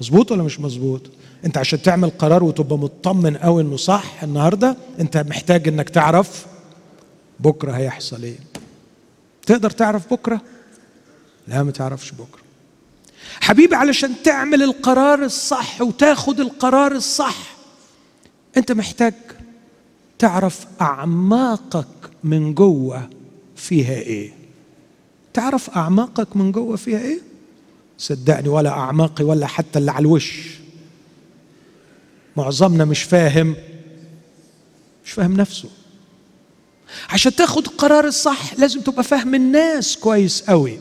[0.00, 1.02] مظبوط ولا مش مظبوط؟
[1.44, 6.46] أنت عشان تعمل قرار وتبقى مطمن قوي إنه صح النهارده أنت محتاج إنك تعرف
[7.40, 8.38] بكرة هيحصل إيه.
[9.46, 10.40] تقدر تعرف بكرة؟
[11.48, 12.42] لا ما تعرفش بكرة.
[13.40, 17.56] حبيبي علشان تعمل القرار الصح وتاخد القرار الصح
[18.56, 19.14] أنت محتاج
[20.18, 21.86] تعرف أعماقك
[22.24, 23.10] من جوه
[23.56, 24.32] فيها إيه.
[25.34, 27.20] تعرف أعماقك من جوه فيها إيه؟
[27.98, 30.58] صدقني ولا أعماقي ولا حتى اللي على الوش.
[32.36, 33.56] معظمنا مش فاهم
[35.04, 35.68] مش فاهم نفسه.
[37.10, 40.78] عشان تاخد القرار الصح لازم تبقى فاهم الناس كويس قوي.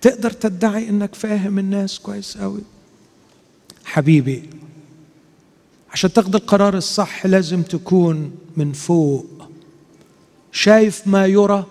[0.00, 2.60] تقدر تدعي إنك فاهم الناس كويس قوي.
[3.84, 4.42] حبيبي
[5.92, 9.26] عشان تاخد القرار الصح لازم تكون من فوق.
[10.52, 11.66] شايف ما يرى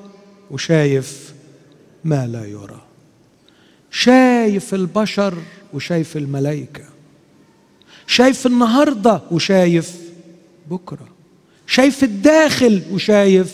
[0.52, 1.34] وشايف
[2.04, 2.82] ما لا يرى.
[3.92, 5.38] شايف البشر
[5.74, 6.84] وشايف الملائكة.
[8.08, 9.98] شايف النهارده وشايف
[10.72, 11.13] بكرة.
[11.68, 13.54] شايف الداخل وشايف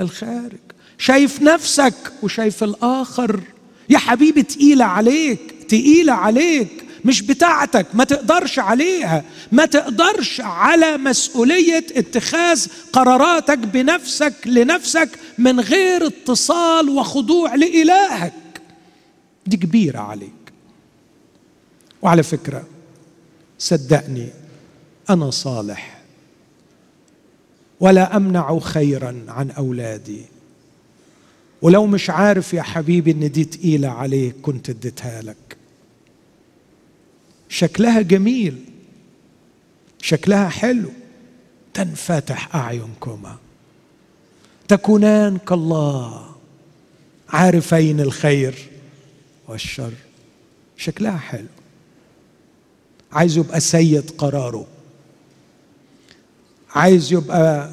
[0.00, 0.58] الخارج
[0.98, 3.40] شايف نفسك وشايف الآخر.
[3.88, 9.24] يا حبيبي تقيلة عليك تقيلة عليك مش بتاعتك ما تقدرش عليها.
[9.52, 18.32] ما تقدرش على مسؤولية اتخاذ قراراتك بنفسك لنفسك من غير اتصال وخضوع لإلهك.
[19.46, 20.32] دي كبيرة عليك.
[22.02, 22.64] وعلى فكرة
[23.58, 24.28] صدقني
[25.10, 25.97] أنا صالح.
[27.80, 30.22] ولا أمنع خيرا عن أولادي.
[31.62, 35.56] ولو مش عارف يا حبيبي إن دي تقيلة عليك كنت اديتها لك.
[37.48, 38.64] شكلها جميل.
[40.02, 40.90] شكلها حلو.
[41.74, 43.36] تنفتح أعينكما.
[44.68, 46.28] تكونان كالله.
[47.28, 48.54] عارفين الخير
[49.48, 49.92] والشر.
[50.76, 51.48] شكلها حلو.
[53.12, 54.66] عايز يبقى سيد قراره.
[56.74, 57.70] عايز يبقى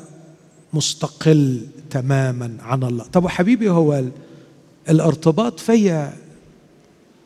[0.73, 3.03] مستقل تماما عن الله.
[3.03, 4.03] طب حبيبي هو
[4.89, 6.13] الارتباط فيا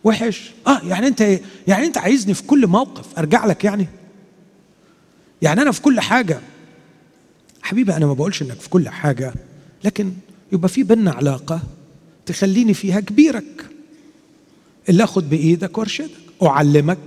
[0.04, 1.22] وحش؟ آه يعني أنت
[1.68, 3.88] يعني أنت عايزني في كل موقف أرجع لك يعني؟
[5.42, 6.40] يعني أنا في كل حاجة.
[7.62, 9.34] حبيبي أنا ما بقولش إنك في كل حاجة
[9.84, 10.14] لكن
[10.52, 11.62] يبقى في بينا علاقة
[12.26, 13.66] تخليني فيها كبيرك.
[14.90, 16.10] اللي آخد بإيدك وأرشدك
[16.44, 16.98] أعلمك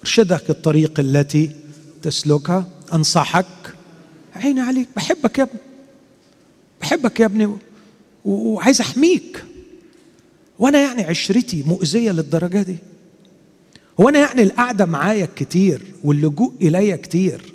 [0.00, 1.50] أرشدك الطريق التي
[2.02, 2.66] تسلكها.
[2.92, 3.74] أنصحك.
[4.36, 4.88] عيني عليك.
[4.96, 5.60] بحبك يا ابني.
[6.80, 7.56] بحبك يا ابني.
[8.24, 9.44] وعايز أحميك.
[10.58, 12.76] وأنا يعني عشرتي مؤذية للدرجة دي.
[14.00, 17.52] هو أنا يعني القعدة معايا كتير واللجوء الي كتير.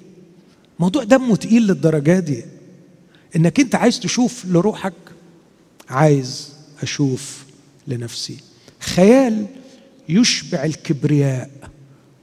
[0.80, 2.44] موضوع دمه تقيل للدرجة دي.
[3.36, 4.94] إنك أنت عايز تشوف لروحك.
[5.90, 7.44] عايز أشوف
[7.88, 8.38] لنفسي.
[8.80, 9.46] خيال
[10.10, 11.50] يشبع الكبرياء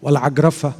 [0.02, 0.74] والعجرفة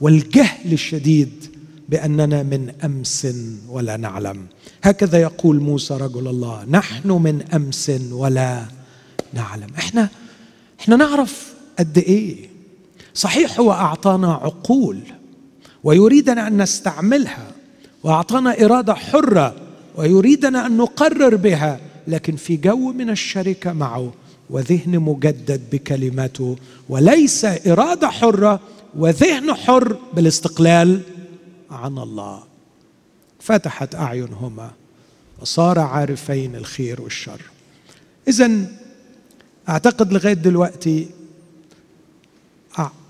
[0.00, 1.53] والجهل الشديد
[1.88, 3.26] بأننا من أمس
[3.68, 4.46] ولا نعلم.
[4.82, 8.64] هكذا يقول موسى رجل الله نحن من أمس ولا
[9.32, 9.68] نعلم.
[9.78, 10.08] إحنا
[10.80, 12.48] إحنا نعرف قد إيه.
[13.14, 14.98] صحيح هو أعطانا عقول
[15.84, 17.46] ويريدنا أن نستعملها
[18.02, 19.54] وأعطانا إرادة حرة
[19.96, 24.12] ويريدنا أن نقرر بها لكن في جو من الشركة معه
[24.50, 26.56] وذهن مجدد بكلمته
[26.88, 28.60] وليس إرادة حرة
[28.96, 31.00] وذهن حر بالاستقلال.
[31.74, 32.42] عن الله.
[33.40, 34.70] فتحت أعينهما
[35.40, 37.40] وصار عارفين الخير والشر.
[38.28, 38.50] اذا
[39.68, 41.08] أعتقد لغاية دلوقتي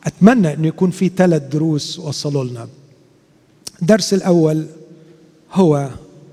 [0.04, 2.68] أتمنى انه يكون في ثلاث دروس وصلوا لنا.
[3.82, 4.66] الدرس الأول
[5.52, 5.90] هو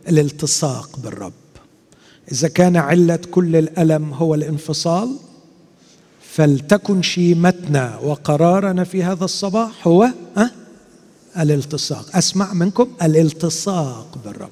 [0.08, 1.34] الالتصاق بالرب.
[2.32, 5.18] إذا كان علة كل الألم هو الانفصال
[6.22, 10.04] فلتكن شيمتنا وقرارنا في هذا الصباح هو
[10.38, 10.52] أه؟
[11.38, 12.16] الالتصاق.
[12.16, 14.50] أسمع منكم؟ الالتصاق بالرب.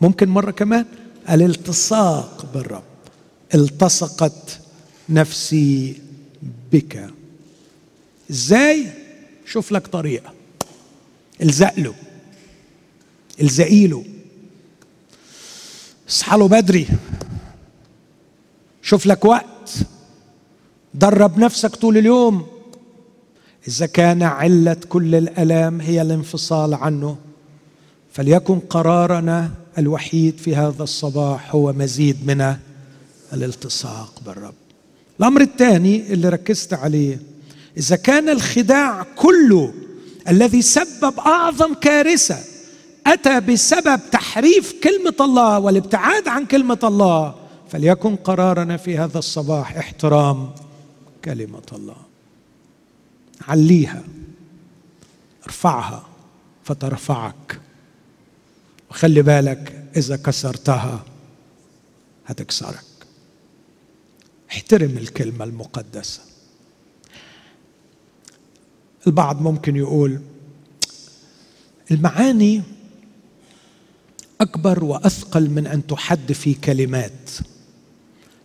[0.00, 0.86] ممكن مرة كمان؟
[1.30, 2.82] الالتصاق بالرب.
[3.54, 4.60] التصقت
[5.08, 6.00] نفسي
[6.72, 7.10] بك.
[8.30, 8.86] إزاي؟
[9.46, 10.32] شوف لك طريقة.
[11.42, 11.94] الزق له
[13.42, 14.04] الزقي له
[16.08, 16.88] اصحى له بدري.
[18.82, 19.70] شوف لك وقت.
[20.94, 22.55] درب نفسك طول اليوم.
[23.68, 27.16] إذا كان علة كل الألام هي الانفصال عنه
[28.12, 32.56] فليكن قرارنا الوحيد في هذا الصباح هو مزيد من
[33.32, 34.54] الالتصاق بالرب.
[35.20, 37.20] الأمر الثاني اللي ركزت عليه
[37.76, 39.72] إذا كان الخداع كله
[40.28, 42.38] الذي سبب أعظم كارثة
[43.06, 47.34] أتى بسبب تحريف كلمة الله والابتعاد عن كلمة الله
[47.70, 50.50] فليكن قرارنا في هذا الصباح احترام
[51.24, 52.05] كلمة الله.
[53.42, 54.02] عليها.
[55.44, 56.06] ارفعها
[56.64, 57.60] فترفعك.
[58.90, 61.04] وخلي بالك إذا كسرتها
[62.26, 62.84] هتكسرك.
[64.50, 66.20] احترم الكلمة المقدسة.
[69.06, 70.20] البعض ممكن يقول
[71.90, 72.62] المعاني
[74.40, 77.30] أكبر وأثقل من أن تحد في كلمات.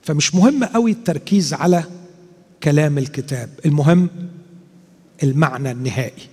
[0.02, 1.84] فمش مهم قوي التركيز على
[2.64, 3.50] كلام الكتاب.
[3.66, 4.10] المهم
[5.24, 6.28] المعنى النهائي.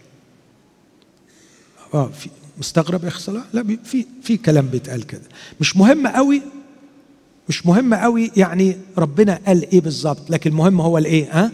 [1.94, 5.22] آه في مستغرب يا أخي لا في في كلام بيتقال كده.
[5.60, 6.42] مش مهم قوي
[7.48, 11.52] مش مهم قوي يعني ربنا قال إيه بالظبط لكن المهم هو الإيه ها؟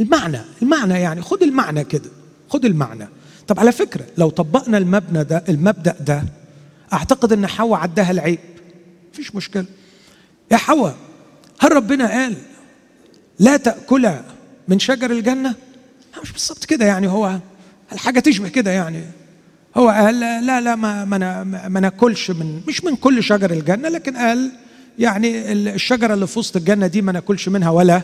[0.00, 2.10] المعنى المعنى يعني خد المعنى كده
[2.48, 3.08] خد المعنى.
[3.48, 6.24] طب على فكرة لو طبقنا المبنى ده المبدأ ده
[6.92, 8.38] أعتقد إن حواء عداها العيب.
[9.12, 9.64] مفيش مشكلة.
[10.50, 10.96] يا حواء
[11.58, 12.34] هل ربنا قال
[13.38, 14.22] لا تأكلا
[14.68, 15.54] من شجر الجنة؟
[16.22, 17.38] مش بالظبط كده يعني هو
[17.92, 19.02] الحاجة تشبه كده يعني.
[19.76, 24.16] هو قال لا لا ما ما ما ناكلش من مش من كل شجر الجنة لكن
[24.16, 24.52] قال
[24.98, 28.02] يعني الشجرة اللي في وسط الجنة دي ما ناكلش منها ولا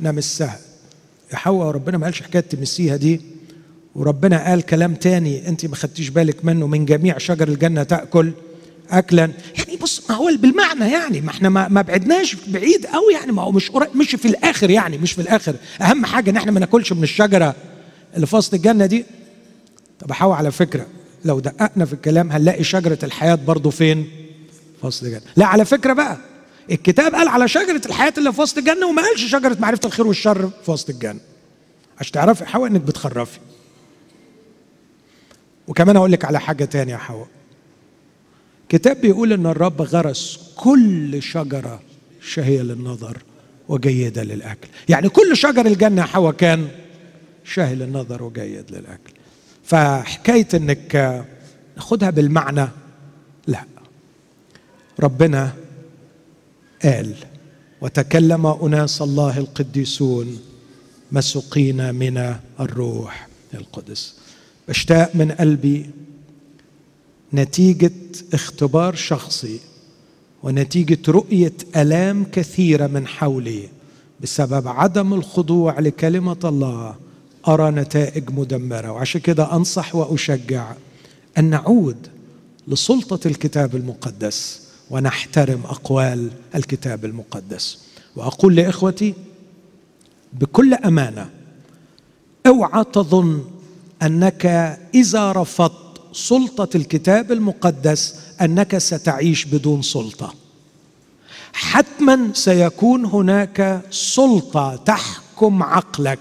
[0.00, 0.58] نمسها.
[1.32, 3.20] يا حواء ربنا ما قالش حكاية تمسيها دي.
[3.94, 8.32] وربنا قال كلام تاني انت ما خدتيش بالك منه من جميع شجر الجنة تأكل.
[8.90, 9.30] اكلا.
[9.58, 13.52] يعني بص ما هو بالمعنى يعني ما إحنا ما, بعدناش بعيد قوي يعني ما هو
[13.52, 15.54] مش قريب مش في الآخر يعني مش في الآخر.
[15.82, 17.54] أهم حاجة إن إحنا ما ناكلش من الشجرة
[18.16, 19.04] اللي في وسط الجنة دي.
[20.00, 20.86] طب حواء على فكرة
[21.24, 24.08] لو دققنا في الكلام هنلاقي شجرة الحياة برضه فين؟
[24.80, 25.20] في وسط الجنة.
[25.36, 26.16] لا على فكرة بقى
[26.70, 30.50] الكتاب قال على شجرة الحياة اللي في وسط الجنة وما قالش شجرة معرفة الخير والشر
[30.64, 31.20] في وسط الجنة.
[31.98, 33.38] عشان تعرفي حواء إنك بتخرفي.
[35.68, 37.26] وكمان أقول لك على حاجة تانية يا حواء.
[38.70, 41.80] كتاب بيقول إن الرب غرس كل شجرة
[42.22, 43.18] شهية للنظر
[43.68, 44.68] وجيدة للأكل.
[44.88, 46.68] يعني كل شجر الجنة يا حواء كان
[47.44, 49.12] شاهي للنظر وجيد للأكل.
[49.64, 51.24] فحكاية إنك
[51.76, 52.68] ناخدها بالمعنى
[53.46, 53.64] لا.
[55.00, 55.52] ربنا
[56.82, 57.14] قال
[57.80, 60.40] وتكلم أناس الله القديسون
[61.12, 64.14] مسقين من الروح القدس.
[64.68, 65.90] بشتاق من قلبي
[67.34, 67.92] نتيجة
[68.32, 69.60] اختبار شخصي
[70.42, 73.68] ونتيجة رؤية ألام كثيرة من حولي
[74.20, 76.94] بسبب عدم الخضوع لكلمة الله
[77.48, 78.92] أرى نتائج مدمرة.
[78.92, 80.72] وعشان كده أنصح وأشجع
[81.38, 81.96] أن نعود
[82.68, 84.60] لسلطة الكتاب المقدس
[84.90, 87.78] ونحترم أقوال الكتاب المقدس.
[88.16, 89.14] وأقول لإخوتي
[90.32, 91.30] بكل أمانة
[92.46, 93.44] أوعى تظن
[94.02, 94.46] أنك
[94.94, 100.34] إذا رفضت سلطة الكتاب المقدس أنك ستعيش بدون سلطة.
[101.52, 106.18] حتما سيكون هناك سلطة تحكم عقلك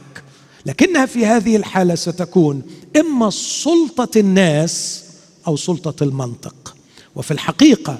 [0.66, 2.62] لكنها في هذه الحالة ستكون
[2.98, 5.04] إما سلطة الناس
[5.48, 6.76] أو سلطة المنطق.
[7.16, 7.98] وفي الحقيقة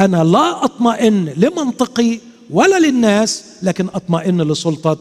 [0.00, 2.18] أنا لا أطمئن لمنطقي
[2.50, 4.98] ولا للناس لكن أطمئن لسلطة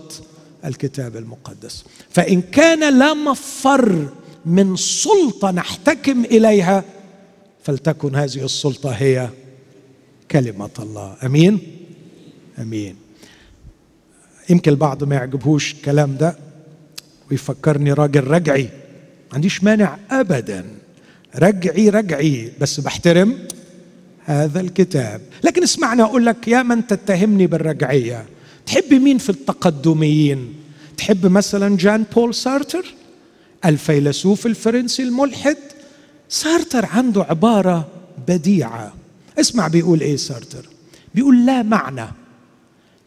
[0.65, 1.83] الكتاب المقدس.
[2.09, 4.09] فإن كان لا مفر
[4.45, 6.83] من سلطة نحتكم إليها
[7.63, 9.29] فلتكن هذه السلطة هي
[10.31, 11.15] كلمة الله.
[11.25, 11.59] أمين؟
[12.59, 12.95] أمين.
[14.49, 16.37] يمكن البعض ما يعجبهوش الكلام ده
[17.31, 18.63] ويفكرني راجل رجعي.
[18.63, 20.65] ما عنديش مانع ابدا.
[21.35, 23.37] رجعي رجعي بس بحترم
[24.25, 25.21] هذا الكتاب.
[25.43, 28.25] لكن اسمعني أقول لك يا من تتهمني بالرجعية.
[28.65, 30.53] تحب مين في التقدميين؟
[30.97, 32.93] تحب مثلا جان بول سارتر؟
[33.65, 35.57] الفيلسوف الفرنسي الملحد
[36.29, 37.87] سارتر عنده عبارة
[38.27, 38.93] بديعة.
[39.39, 40.65] اسمع بيقول إيه سارتر.
[41.15, 42.07] بيقول لا معنى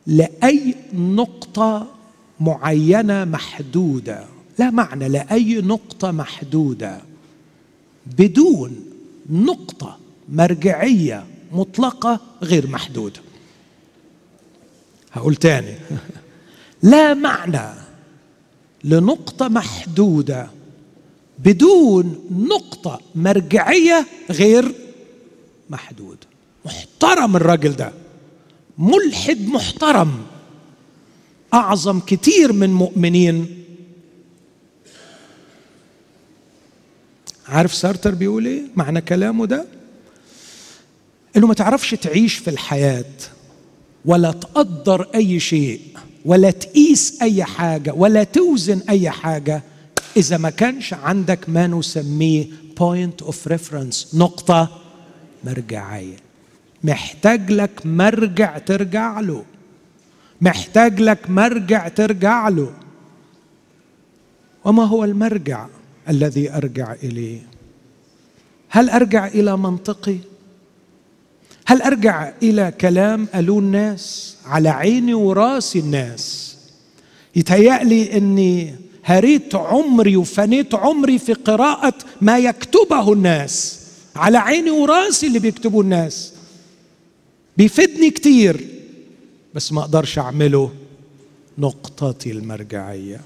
[0.07, 1.95] لأي نقطة
[2.41, 4.25] معينة محدودة.
[4.59, 7.01] لا معنى لأي نقطة محدودة.
[8.19, 8.81] بدون
[9.31, 9.99] نقطة
[10.29, 13.21] مرجعية مطلقة غير محدودة.
[15.13, 15.75] هقول تاني.
[16.83, 17.84] لا معنى
[18.85, 20.51] لنقطة محدودة
[21.39, 24.75] بدون نقطة مرجعية غير
[25.71, 26.27] محدودة
[26.65, 27.93] محترم الراجل ده
[28.79, 30.23] ملحد محترم
[31.55, 33.65] أعظم كتير من مؤمنين.
[37.49, 39.67] عارف سارتر بيقول إيه؟ معنى كلامه ده؟
[41.37, 43.05] إنه ما تعرفش تعيش في الحياة
[44.05, 45.81] ولا تقدر أي شيء.
[46.25, 49.63] ولا تقيس أي حاجة ولا توزن أي حاجة.
[50.17, 52.47] إذا ما كانش عندك ما نسميه
[52.79, 54.81] point of reference نقطة
[55.45, 56.17] مرجعية.
[56.85, 59.45] محتاج لك مرجع ترجع له.
[60.41, 62.73] محتاج لك مرجع ترجع له.
[64.65, 65.67] وما هو المرجع
[66.09, 67.41] الذي أرجع إليه؟
[68.69, 70.19] هل أرجع إلى منطقي؟
[71.67, 76.57] هل أرجع إلى كلام قالوه الناس على عيني وراسي الناس؟
[77.37, 83.81] يتهيألي إني هريت عمري وفنيت عمري في قراءة ما يكتبه الناس
[84.17, 86.33] على عيني وراسي اللي بيكتبوه الناس.
[87.57, 88.67] بيفيدني كتير
[89.55, 90.71] بس ما أقدرش أعمله.
[91.59, 93.21] نقطتي المرجعية.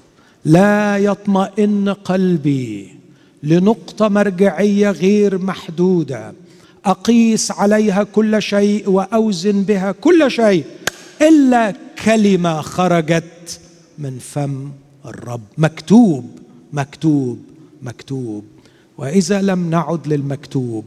[0.45, 2.95] لا يطمئن قلبي
[3.43, 6.33] لنقطة مرجعية غير محدودة.
[6.85, 10.65] أقيس عليها كل شيء وأوزن بها كل شيء
[11.21, 11.73] إلا
[12.05, 13.59] كلمة خرجت
[13.97, 14.71] من فم
[15.05, 15.41] الرب.
[15.57, 16.39] مكتوب
[16.73, 17.39] مكتوب
[17.81, 18.45] مكتوب.
[18.97, 20.85] وإذا لم نعد للمكتوب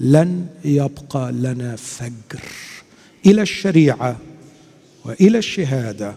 [0.00, 2.42] لن يبقى لنا فجر
[3.26, 4.16] إلى الشريعة
[5.04, 6.14] وإلى الشهادة.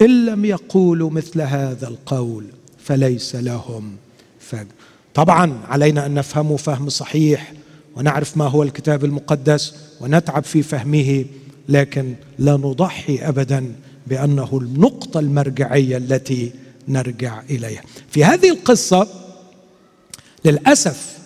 [0.00, 2.44] إن لم يقولوا مثل هذا القول
[2.84, 3.96] فليس لهم
[4.40, 4.66] فجر.
[5.14, 7.52] طبعا علينا أن نفهمه فهم صحيح
[7.96, 11.24] ونعرف ما هو الكتاب المقدس ونتعب في فهمه
[11.68, 13.74] لكن لا نضحي ابدا
[14.06, 16.52] بأنه النقطة المرجعية التي
[16.88, 17.82] نرجع إليها.
[18.10, 19.08] في هذه القصة
[20.44, 21.18] للأسف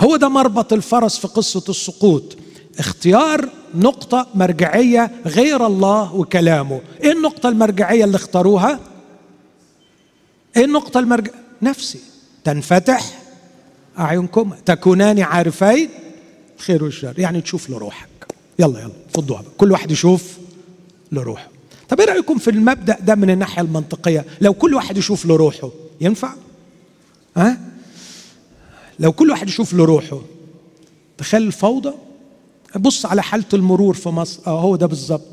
[0.00, 2.36] هو ده مربط الفرس في قصة السقوط.
[2.78, 6.80] اختيار نقطة مرجعية غير الله وكلامه.
[7.04, 8.80] إيه النقطة المرجعية اللي اختاروها؟
[10.56, 11.98] إيه النقطة المرجعية نفسي.
[12.44, 13.17] تنفتح
[13.98, 15.88] أعينكم تكونان عارفين
[16.58, 17.18] الخير والشر.
[17.18, 18.08] يعني تشوف لروحك.
[18.58, 19.44] يلا يلا فضوها.
[19.58, 20.38] كل واحد يشوف
[21.12, 21.48] لروحه.
[21.88, 25.70] طب إيه رأيكم في المبدأ ده من الناحية المنطقية؟ لو كل واحد يشوف لروحه
[26.00, 26.32] ينفع؟
[27.36, 27.60] ها؟
[29.00, 30.20] لو كل واحد يشوف لروحه
[31.18, 31.92] تخيل الفوضى.
[32.76, 34.40] بص على حالة المرور في مصر.
[34.46, 35.26] آه هو ده بالظبط.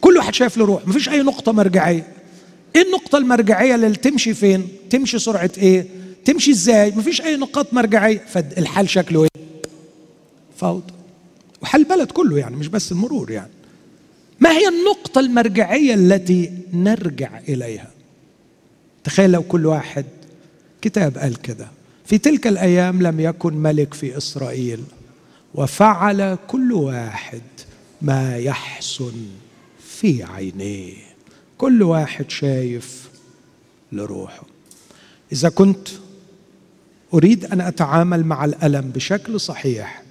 [0.00, 2.06] كل واحد شايف له روح مفيش أي نقطة مرجعية.
[2.76, 5.86] إيه النقطة المرجعية اللي تمشي فين؟ تمشي سرعة إيه؟
[6.24, 9.42] تمشي إزاي؟ مفيش أي نقاط مرجعية فالحال شكله إيه؟
[10.56, 10.92] فوضى
[11.62, 13.50] وحال البلد كله يعني مش بس المرور يعني
[14.40, 17.90] ما هي النقطة المرجعية التي نرجع إليها؟
[19.04, 20.04] تخيل لو كل واحد
[20.82, 21.68] كتاب قال كده
[22.06, 24.80] في تلك الأيام لم يكن ملك في إسرائيل
[25.54, 27.42] وفعل كل واحد
[28.02, 29.12] ما يحسن
[29.88, 30.94] في عينيه
[31.58, 33.10] كل واحد شايف
[33.92, 34.42] لروحه
[35.32, 35.88] إذا كنت
[37.14, 40.02] أريد أن أتعامل مع الألم بشكل صحيح.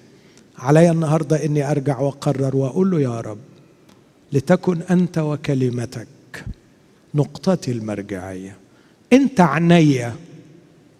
[0.58, 3.38] علي النهارده إني أرجع وأقرر وأقول له يا رب
[4.34, 6.08] لتكن أنت وكلمتك
[7.16, 8.58] نقطتي المرجعية.
[9.14, 10.16] إنت عينيا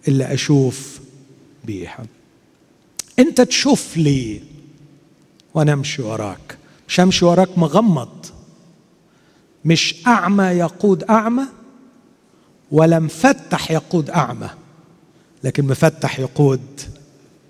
[0.08, 1.00] اللي أشوف
[1.66, 2.06] بيها.
[3.20, 4.42] إنت تشوف لي
[5.54, 6.58] وأنا أمشي وراك.
[6.88, 8.26] مش أمشي وراك مغمض.
[9.66, 11.46] مش أعمى يقود أعمى
[12.72, 14.50] ولا مفتح يقود أعمى.
[15.44, 16.82] لكن مفتح يقود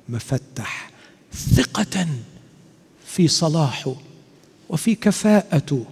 [0.09, 0.91] مفتح
[1.33, 2.07] ثقة
[3.05, 3.95] في صلاحه
[4.69, 5.85] وفي كفاءته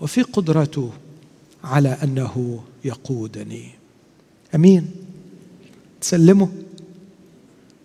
[0.00, 0.92] وفي قدرته
[1.64, 3.70] على أنه يقودني.
[4.54, 4.90] أمين.
[6.00, 6.48] تسلمه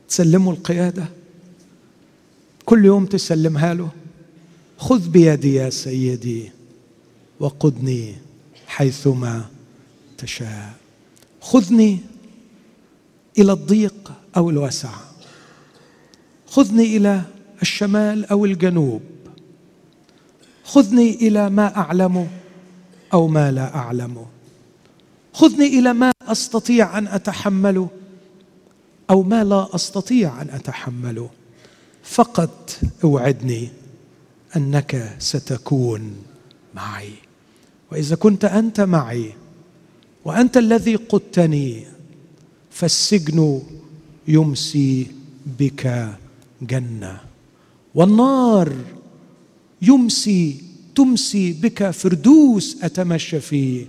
[0.09, 1.05] تسلمه القيادة.
[2.65, 3.89] كل يوم تسلمها له.
[4.77, 6.51] خذ بيدي يا سيدي
[7.39, 8.15] وقدني
[8.67, 9.45] حيثما
[10.17, 10.73] تشاء.
[11.41, 11.99] خذني
[13.37, 14.89] إلى الضيق أو الوسع
[16.47, 17.21] خذني إلى
[17.61, 19.01] الشمال أو الجنوب.
[20.63, 22.27] خذني إلى ما اعلمه
[23.13, 24.25] أو ما لا اعلمه
[25.33, 27.89] خذني إلى ما أستطيع أن اتحمله
[29.09, 31.29] أو ما لا أستطيع أن اتحمله
[32.03, 33.69] فقط أوعدني
[34.55, 36.15] أنك ستكون
[36.75, 37.13] معي.
[37.91, 39.33] وإذا كنت أنت معي
[40.25, 41.96] وأنت الذي قدتني
[42.77, 43.61] فالسجن
[44.27, 45.07] يمسي
[45.59, 46.09] بك
[46.61, 47.17] جنة.
[47.95, 48.73] والنار
[49.81, 50.61] يمسي
[50.95, 53.85] تمسي بك فردوس أتمشى فيه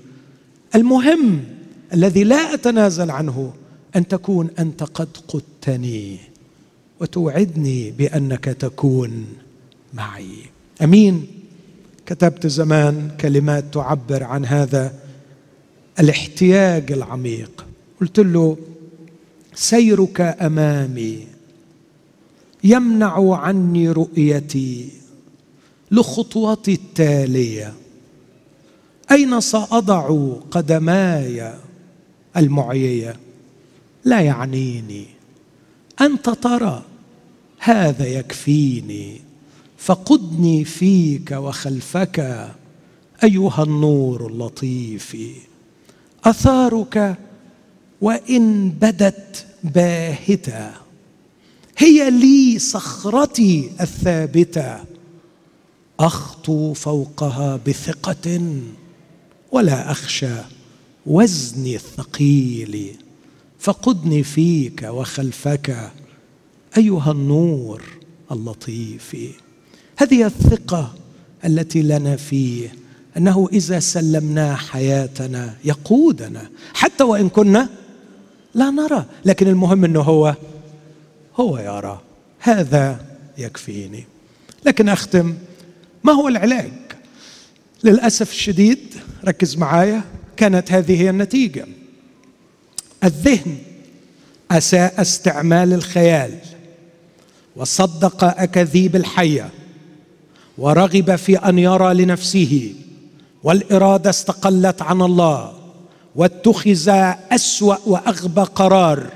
[0.75, 1.45] المهم
[1.95, 3.53] الذي لا أتنازل عنه
[3.97, 6.19] أن تكون أنت قد قدتني
[7.01, 9.27] وتوعدني بأنك تكون
[9.95, 10.37] معي.
[10.83, 11.27] أمين.
[12.07, 14.95] كتبت زمان كلمات تعبر عن هذا
[16.01, 17.65] الاحتياج العميق.
[18.01, 18.57] قلت له
[19.55, 21.27] سيرك أمامي
[22.65, 24.89] يمنع عني رؤيتي
[25.91, 27.75] لخطوتي التاليه
[29.11, 31.55] أين سأضع قدماي
[32.37, 33.17] المعييه
[34.05, 35.07] لا يعنيني.
[36.01, 36.83] أنت ترى
[37.59, 39.21] هذا يكفيني.
[39.79, 42.49] فقدني فيك وخلفك
[43.25, 45.17] أيها النور اللطيف.
[46.25, 47.19] أثارك
[48.01, 50.71] وإن بدت باهته
[51.79, 54.85] هي لي صخرتي الثابتة.
[56.01, 58.53] أخطو فوقها بثقة
[59.53, 60.37] ولا أخشى
[61.07, 62.97] وزني الثقيل.
[63.59, 65.91] فقدني فيك وخلفك
[66.77, 67.83] أيها النور
[68.33, 69.17] اللطيف.
[69.97, 70.95] هذه الثقة
[71.45, 72.75] التي لنا فيه
[73.17, 76.51] أنه إذا سلمناه حياتنا يقودنا.
[76.75, 77.69] حتى وإن كنا
[78.59, 80.35] لا نرى لكن المهم إنه هو
[81.37, 82.01] هو يرى
[82.39, 83.05] هذا
[83.39, 84.07] يكفيني.
[84.65, 85.35] لكن أختم
[86.05, 86.73] ما هو العلاج؟
[87.85, 88.95] للأسف الشديد
[89.25, 90.03] ركز معايا
[90.37, 91.67] كانت هذه هي النتيجة.
[93.05, 93.57] الذهن
[94.51, 96.39] أساء استعمال الخيال
[97.57, 99.51] وصدق أكاذيب الحية
[100.59, 102.75] ورغب في أن يرى لنفسه
[103.43, 105.58] والإرادة استقلت عن الله.
[106.17, 106.89] واتخذ
[107.33, 109.11] أسوأ وأغبى قرار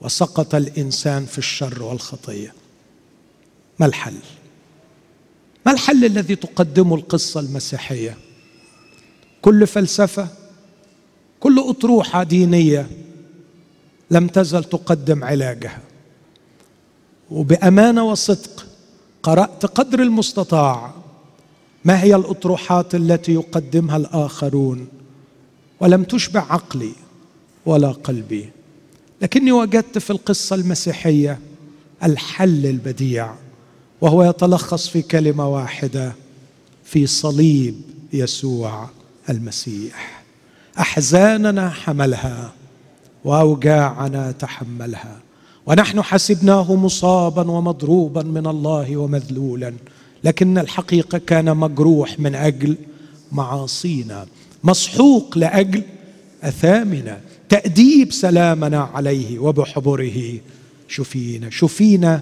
[0.00, 2.54] وسقط الإنسان في الشر والخطيه
[3.78, 4.16] ما الحل؟
[5.66, 8.16] ما الحل الذي تقدمه القصة المسيحية؟
[9.42, 10.28] كل فلسفة
[11.40, 12.90] كل أطروحة دينية
[14.10, 15.80] لم تزل تقدم علاجها.
[17.30, 18.66] وبأمانة وصدق
[19.22, 20.94] قرأت قدر المستطاع
[21.84, 24.88] ما هي الأطروحات التي يقدمها الآخرون؟
[25.80, 26.92] ولم تشبع عقلي
[27.66, 28.48] ولا قلبي.
[29.22, 31.38] لكني وجدت في القصة المسيحية
[32.02, 33.34] الحل البديع
[34.00, 36.12] وهو يتلخص في كلمة واحدة
[36.84, 37.80] في صليب
[38.12, 38.88] يسوع
[39.30, 40.22] المسيح.
[40.78, 42.52] أحزاننا حملها
[43.24, 45.20] وأوجاعنا تحملها
[45.66, 49.74] ونحن حسبناه مصابا ومضروبا من الله ومذلولا
[50.24, 52.76] لكن الحقيقة كان مجروح من أجل
[53.32, 54.26] معاصينا.
[54.64, 55.82] مسحوق لأجل
[56.42, 57.20] أثامنا.
[57.48, 60.40] تأديب سلامنا عليه وبحبره.
[60.88, 62.20] شفينا شفينا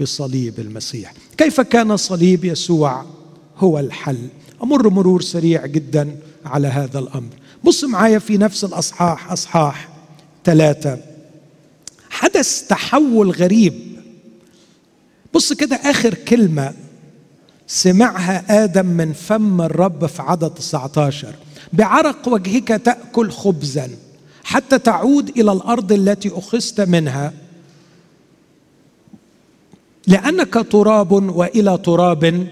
[0.00, 1.14] بصليب المسيح.
[1.36, 3.04] كيف كان صليب يسوع؟
[3.58, 4.28] هو الحل.
[4.62, 7.30] أمر مرور سريع جدا على هذا الأمر.
[7.64, 9.88] بص معايا في نفس الأصحاح أصحاح
[10.44, 10.98] ثلاثة.
[12.10, 13.74] حدث تحول غريب.
[15.34, 16.74] بص كده آخر كلمة.
[17.66, 21.34] سمعها آدم من فم الرب في عدد 19
[21.72, 23.90] بعرق وجهك تأكل خبزا
[24.44, 27.32] حتى تعود إلى الأرض التي أخذت منها.
[30.06, 32.46] لأنك تراب وإلى تراب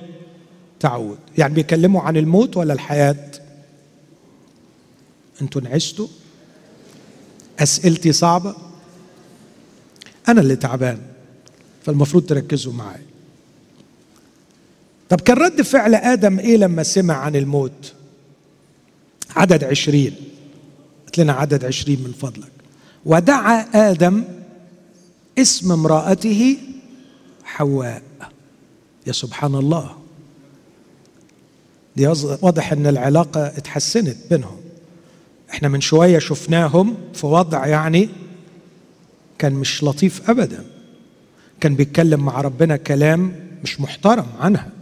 [0.81, 1.19] تعود.
[1.39, 3.31] يعني بيكلموا عن الموت ولا الحياة؟
[5.43, 6.09] أنتوا نعستوا
[7.61, 8.55] أسئلتي صعبة؟
[10.29, 10.99] أنا اللي تعبان
[11.83, 13.12] فالمفروض تركزوا معي
[15.13, 17.93] طب كان رد فعل آدم إيه لما سمع عن الموت؟
[19.37, 20.15] عدد عشرين.
[21.07, 22.53] هات لنا عدد عشرين من فضلك.
[23.05, 24.25] ودعا آدم
[25.39, 26.57] اسم امرأته
[27.45, 28.03] حواء.
[29.07, 29.97] يا سبحان الله.
[31.97, 32.07] دي
[32.43, 34.61] واضح إن العلاقة اتحسنت بينهم.
[35.51, 38.09] إحنا من شوية شفناهم في وضع يعني
[39.39, 40.65] كان مش لطيف ابدا.
[41.61, 43.33] كان بيتكلم مع ربنا كلام
[43.63, 44.82] مش محترم عنها.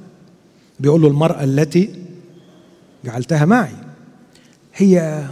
[0.81, 1.95] بيقول له المرأة التي
[3.05, 3.73] جعلتها معي.
[4.75, 5.27] هي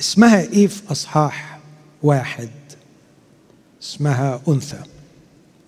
[0.00, 1.60] اسمها إيه في أصحاح
[2.02, 2.50] واحد.
[3.82, 4.82] اسمها أنثى.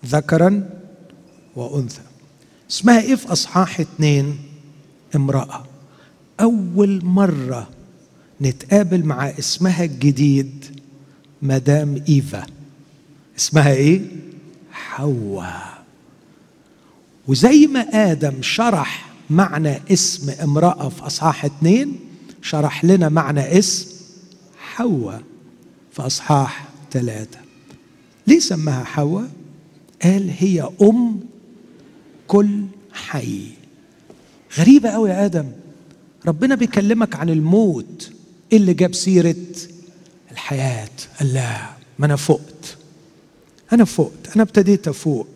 [0.05, 0.69] ذكرا
[1.55, 2.01] وأنثى.
[2.71, 4.37] اسمها إيه في أصحاح اتنين
[5.15, 5.65] امرأة.
[6.39, 7.69] أول مرة
[8.41, 10.65] نتقابل مع اسمها الجديد
[11.41, 12.45] مدام إيفا.
[13.37, 14.01] اسمها إيه؟
[14.71, 15.78] حواء.
[17.29, 21.99] وزي ما آدم شرح معنى اسم امرأة في أصحاح اتنين
[22.41, 23.87] شرح لنا معنى اسم
[24.57, 25.21] حواء
[25.91, 27.39] في أصحاح ثلاثة.
[28.27, 29.29] ليه سماها حواء؟
[30.03, 31.19] قال هي أم
[32.27, 33.41] كل حي.
[34.57, 35.51] غريبة قوي يا آدم.
[36.25, 38.11] ربنا بيكلمك عن الموت
[38.53, 39.35] اللي جاب سيرة
[40.31, 40.89] الحياة.
[41.19, 41.69] قال لا
[41.99, 42.77] ما أنا فقت.
[43.73, 45.27] أنا فقت أنا ابتديت أفوق.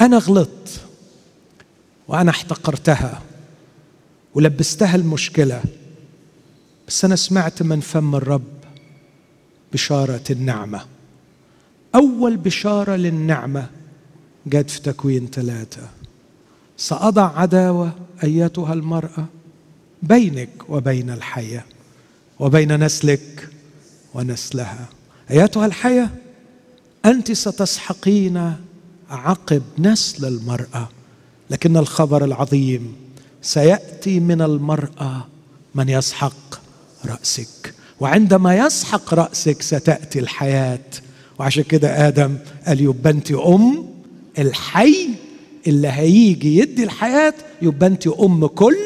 [0.00, 0.80] أنا غلطت
[2.08, 3.22] وأنا احتقرتها
[4.34, 5.62] ولبستها المشكلة
[6.88, 8.44] بس أنا سمعت من فم الرب
[9.72, 10.86] بشارة النعمة.
[11.94, 13.66] أول بشارة للنعمة
[14.46, 15.88] جت في تكوين ثلاثة.
[16.76, 17.92] سأضع عداوة
[18.24, 19.26] أيتها المرأة
[20.02, 21.64] بينك وبين الحية
[22.38, 23.48] وبين نسلك
[24.14, 24.88] ونسلها.
[25.30, 26.10] أيتها الحية
[27.04, 28.56] أنت ستسحقين
[29.14, 30.88] عقب نسل المرأة.
[31.50, 32.92] لكن الخبر العظيم
[33.42, 35.26] سيأتي من المرأة
[35.74, 36.60] من يسحق
[37.06, 37.74] رأسك.
[38.00, 40.78] وعندما يسحق رأسك ستأتي الحياة.
[41.38, 42.36] وعشان كده آدم
[42.66, 43.88] قال يبقى أنت أم
[44.38, 45.08] الحي.
[45.66, 48.76] اللي هيجي يدي الحياة يبقى أنت أم كل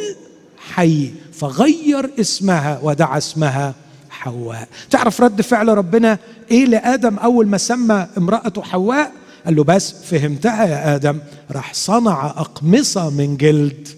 [0.59, 1.11] حي.
[1.33, 3.75] فغير اسمها ودعا اسمها
[4.11, 4.69] حواء.
[4.91, 6.19] تعرف رد فعل ربنا
[6.51, 9.13] إيه لآدم أول ما سمى امرأته حواء؟
[9.47, 11.19] قال له بس فهمتها يا آدم.
[11.51, 13.89] راح صنع أقمصة من جلد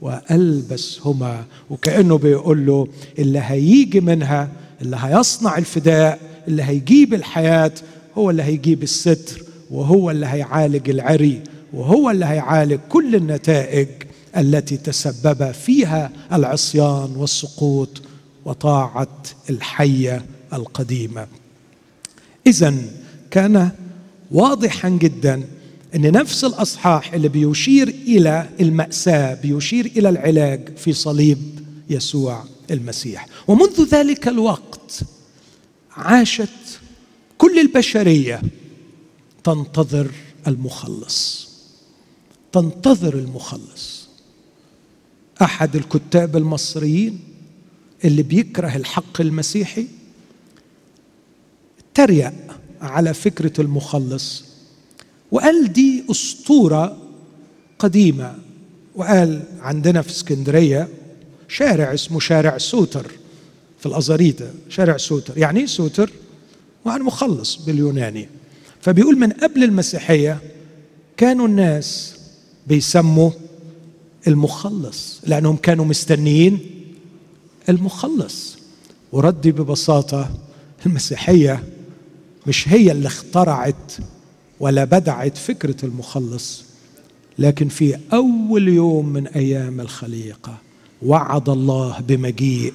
[0.00, 2.88] وألبسهما وكأنه بيقول له
[3.18, 4.48] اللي هيجي منها
[4.82, 6.18] اللي هيصنع الفداء
[6.48, 7.72] اللي هيجيب الحياة
[8.18, 11.40] هو اللي هيجيب الستر وهو اللي هيعالج العري
[11.72, 13.88] وهو اللي هيعالج كل النتائج
[14.36, 18.02] التي تسبب فيها العصيان والسقوط
[18.44, 21.26] وطاعة الحية القديمة.
[22.46, 22.74] اذا
[23.30, 23.70] كان
[24.34, 25.48] واضحا جدا
[25.94, 31.38] إن نفس الأصحاح اللي بيشير إلى المأساة بيشير إلى العلاج في صليب
[31.90, 33.26] يسوع المسيح.
[33.48, 35.00] ومنذ ذلك الوقت
[35.90, 36.80] عاشت
[37.38, 38.42] كل البشرية
[39.44, 40.10] تنتظر
[40.46, 41.48] المخلص
[42.52, 44.08] تنتظر المخلص.
[45.42, 47.20] أحد الكتاب المصريين
[48.04, 49.86] اللي بيكره الحق المسيحي
[51.94, 52.32] تريق
[52.84, 54.44] على فكرة المخلص.
[55.30, 56.96] وقال دي أسطورة
[57.78, 58.34] قديمة.
[58.94, 60.88] وقال عندنا في اسكندرية
[61.48, 63.10] شارع اسمه شارع سوتر
[63.78, 65.38] في الازاريطه شارع سوتر.
[65.38, 66.10] يعني إيه سوتر؟
[66.86, 68.28] يعني مخلص باليوناني.
[68.80, 70.38] فبيقول من قبل المسيحية
[71.16, 72.14] كانوا الناس
[72.66, 73.30] بيسموا
[74.26, 76.58] المخلص لأنهم كانوا مستنيين
[77.68, 78.58] المخلص.
[79.12, 80.30] وردي ببساطة
[80.86, 81.64] المسيحية
[82.46, 83.92] مش هي اللي اخترعت
[84.60, 86.64] ولا بدعت فكرة المخلص
[87.38, 90.58] لكن في أول يوم من أيام الخليقة
[91.02, 92.74] وعد الله بمجيء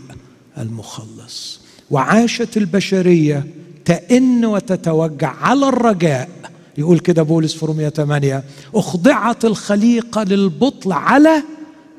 [0.57, 1.59] المخلص.
[1.91, 3.47] وعاشت البشرية
[3.86, 6.30] تئن وتتوجع على الرجاء.
[6.78, 8.43] يقول كده بولس في رومية 8
[8.76, 11.43] أخضعت الخليقة للبطل على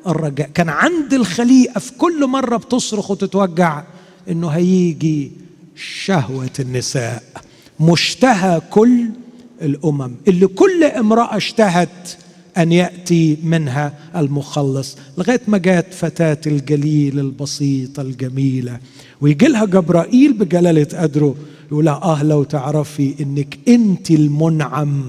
[0.07, 0.51] الرجاء.
[0.55, 3.85] كان عند الخليقة في كل مرة بتصرخ وتتوجع
[4.29, 5.33] إنه هيجي
[5.77, 7.23] شهوة النساء.
[7.81, 9.05] مشتهى كل
[9.63, 10.13] الأمم.
[10.29, 12.09] اللي كل امرأة اشتهت
[12.59, 18.79] أن يأتي منها المخلص لغاية ما جاءت فتاة الجليل البسيطة الجميلة.
[19.21, 21.35] ويجي لها جبرائيل بجلالة قدره
[21.73, 25.05] يقول لها آه لو تعرفي إنك أنت المنعم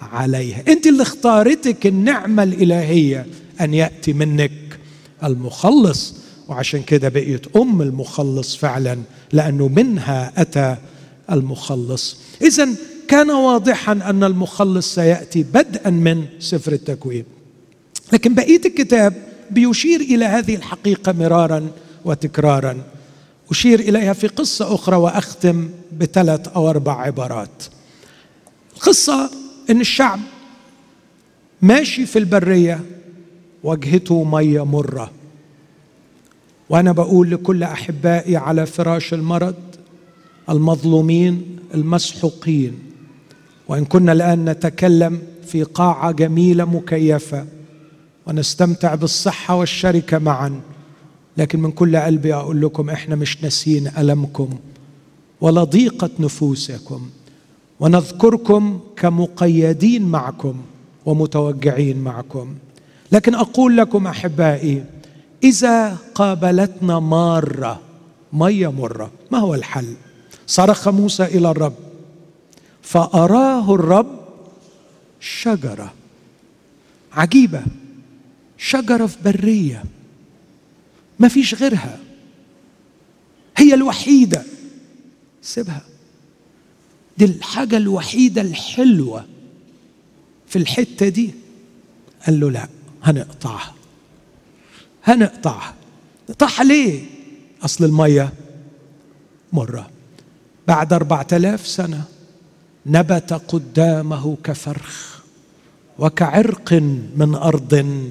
[0.00, 0.62] عليها.
[0.68, 3.26] أنت اللي اختارتك النعمة الإلهية
[3.60, 4.52] أن يأتي منك
[5.24, 6.14] المخلص.
[6.48, 8.98] وعشان كده بقيت أم المخلص فعلا
[9.32, 10.76] لأنه منها أتى
[11.30, 12.16] المخلص.
[12.42, 12.68] اذا
[13.08, 17.24] كان واضحا أن المخلص سيأتي بدءا من سفر التكوين.
[18.12, 19.14] لكن بقية الكتاب
[19.50, 21.70] بيشير إلى هذه الحقيقة مرارا
[22.04, 22.82] وتكرارا.
[23.50, 25.68] أشير إليها في قصة أخرى وأختم
[25.98, 27.62] بثلاث أو أربع عبارات.
[28.76, 29.30] القصة
[29.70, 30.20] إن الشعب
[31.62, 32.80] ماشي في البرية
[33.64, 35.10] وجهته مية مرة.
[36.68, 39.54] وأنا بقول لكل أحبائي على فراش المرض
[40.48, 42.78] المظلومين المسحوقين.
[43.68, 47.46] وإن كنا الآن نتكلم في قاعة جميلة مكيفة
[48.26, 50.60] ونستمتع بالصحة والشركة معا
[51.36, 54.48] لكن من كل قلبي أقول لكم إحنا مش ناسيين ألمكم
[55.40, 57.08] ولا ضيقة نفوسكم.
[57.80, 60.54] ونذكركم كمقيدين معكم
[61.06, 62.54] ومتوجعين معكم.
[63.12, 64.84] لكن أقول لكم أحبائي
[65.44, 67.80] إذا قابلتنا مارة
[68.32, 69.94] مية مرة ما هو الحل؟
[70.50, 71.74] صرخ موسى إلى الرب.
[72.82, 74.20] فأراه الرب
[75.20, 75.94] شجرة.
[77.12, 77.62] عجيبة.
[78.58, 79.84] شجرة في برية.
[81.18, 81.98] ما فيش غيرها.
[83.56, 84.44] هي الوحيدة.
[85.42, 85.82] سيبها.
[87.18, 89.26] دي الحاجة الوحيدة الحلوة
[90.46, 91.34] في الحتة دي.
[92.26, 92.68] قال له لا
[93.02, 93.74] هنقطعها.
[95.04, 95.74] هنقطعها.
[96.30, 97.04] نقطعها ليه؟
[97.62, 98.32] أصل المية
[99.52, 99.90] مرة.
[100.70, 102.02] بعد أربعة آلاف سنة
[102.86, 105.20] نبت قدامه كفرخ
[105.98, 106.72] وكعرق
[107.16, 108.02] من أرض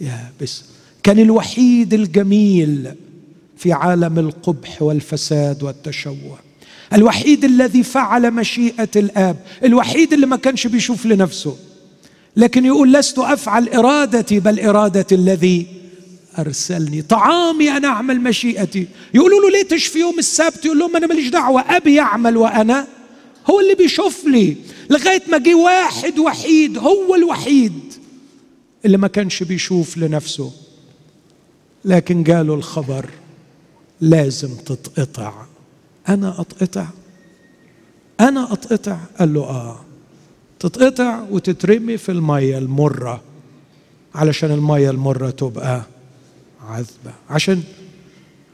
[0.00, 0.64] يابس.
[1.02, 2.94] كان الوحيد الجميل
[3.56, 6.38] في عالم القبح والفساد والتشوه.
[6.94, 11.56] الوحيد الذي فعل مشيئة الآب الوحيد اللي ما كانش بيشوف لنفسه.
[12.36, 15.66] لكن يقول لست أفعل إرادتي بل إرادة الذي
[16.38, 17.02] أرسلني.
[17.02, 18.86] طعامي أنا أعمل مشيئتي.
[19.14, 22.86] يقولوا له ليه تشفي يوم السبت؟ يقول لهم أنا ماليش دعوة أبي يعمل وأنا.
[23.50, 24.56] هو اللي بيشوف لي
[24.90, 27.80] لغاية ما جه واحد وحيد هو الوحيد
[28.84, 30.52] اللي ما كانش بيشوف لنفسه.
[31.84, 33.10] لكن جاله الخبر
[34.00, 35.32] لازم تتقطع.
[36.08, 36.86] أنا أتقطع؟
[38.20, 39.80] أنا أتقطع؟ قال له آه.
[40.60, 43.22] تتقطع وتترمي في المية المرة
[44.14, 45.82] علشان المية المرة تبقى
[46.68, 47.12] عذبة.
[47.30, 47.62] عشان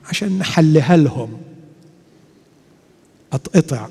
[0.08, 1.40] عشان نحلها لهم.
[3.32, 3.88] أتقطع.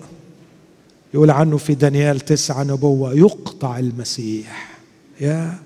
[1.14, 4.78] يقول عنه في دانيال تسعة نبوة يقطع المسيح.
[5.22, 5.60] يا.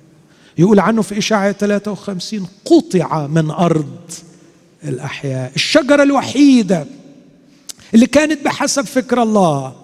[0.58, 4.12] يقول عنه في إشاعة 53 قطع من أرض
[4.84, 5.52] الأحياء.
[5.56, 6.86] الشجرة الوحيدة
[7.94, 9.76] اللي كانت بحسب فكر الله.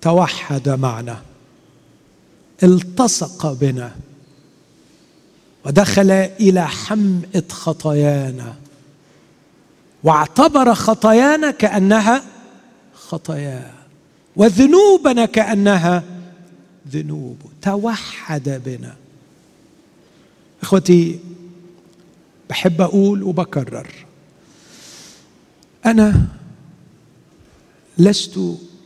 [0.00, 1.22] توحد معنا.
[2.62, 3.96] التصق بنا.
[5.64, 8.54] ودخل إلى حمأة خطايانا.
[10.04, 12.22] واعتبر خطايانا كأنها
[12.94, 13.70] خطاياه
[14.36, 16.02] وذنوبنا كأنها
[16.88, 18.96] ذنوبه توحد بنا.
[20.62, 21.18] إخوتي
[22.50, 23.88] بحب أقول وبكرر
[25.86, 26.26] أنا
[27.98, 28.40] لست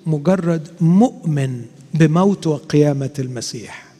[0.06, 1.64] مجرد مؤمن
[1.94, 3.91] بموت وقيامة المسيح.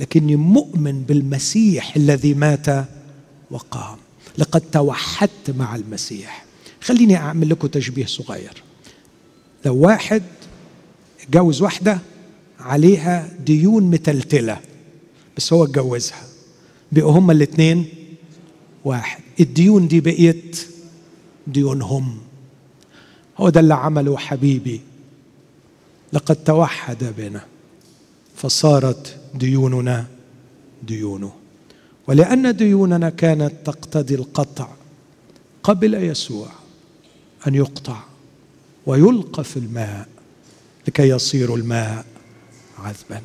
[0.00, 2.66] لكني مؤمن بالمسيح الذي مات
[3.50, 3.96] وقام.
[4.38, 6.44] لقد توحدت مع المسيح.
[6.80, 8.62] خليني أعمل لكم تشبيه صغير.
[9.64, 10.22] لو واحد
[11.22, 11.98] اتجوز واحدة
[12.60, 14.60] عليها ديون متلتلة
[15.36, 16.22] بس هو اتجوزها
[16.92, 17.86] بقوا هما الاثنين
[18.84, 19.22] واحد.
[19.40, 20.66] الديون دي بقيت
[21.46, 22.18] ديونهم.
[23.38, 24.80] هو ده اللي عمله حبيبي.
[26.12, 27.44] لقد توحد بنا
[28.36, 30.06] فصارت ديوننا
[30.82, 31.32] ديونه.
[32.06, 34.68] ولأن ديوننا كانت تقتضي القطع
[35.62, 36.48] قبل يسوع
[37.46, 38.02] أن يقطع
[38.86, 40.08] ويلقى في الماء
[40.88, 42.04] لكي يصير الماء
[42.78, 43.22] عذبا.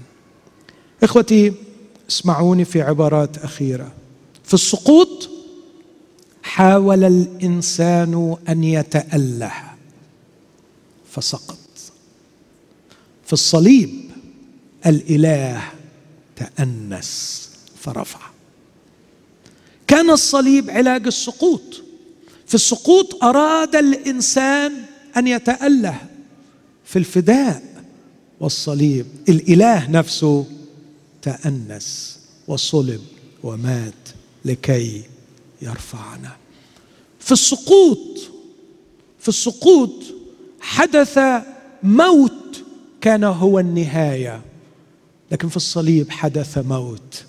[1.04, 1.54] إخوتي
[2.10, 3.92] اسمعوني في عبارات أخيرة.
[4.44, 5.30] في السقوط
[6.44, 9.54] حاول الإنسان أن يتأله
[11.12, 11.58] فسقط.
[13.26, 14.12] في الصليب
[14.86, 15.75] الإله
[16.36, 18.20] تأنس فرفع.
[19.88, 21.82] كان الصليب علاج السقوط.
[22.48, 24.74] في السقوط أراد الإنسان
[25.18, 25.98] أن يتأله
[26.86, 27.64] في الفداء
[28.40, 30.46] والصليب الإله نفسه
[31.22, 33.02] تأنس وصلب
[33.44, 33.94] ومات
[34.46, 35.04] لكي
[35.62, 36.36] يرفعنا.
[37.20, 38.20] في السقوط
[39.20, 40.04] في السقوط
[40.60, 41.20] حدث
[41.84, 42.64] موت
[43.02, 44.42] كان هو النهاية.
[45.32, 47.24] لكن في الصليب حدث موت.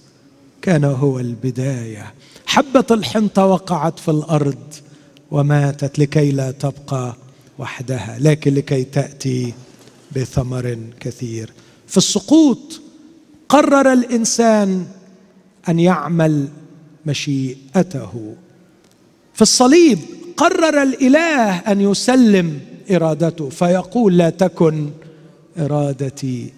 [0.63, 2.15] كان هو البداية.
[2.47, 4.75] حبة الحنطة وقعت في الأرض
[5.31, 7.17] وماتت لكي لا تبقى
[7.59, 9.55] وحدها لكن لكي تأتي
[10.17, 11.53] بثمر كثير.
[11.87, 12.81] في السقوط
[13.49, 14.87] قرر الإنسان
[15.69, 16.49] أن يعمل
[17.07, 18.35] مشيئته.
[19.35, 19.99] في الصليب
[20.37, 24.91] قرر الإله أن يسلم إرادته فيقول لا تكن
[25.59, 26.53] إرادتي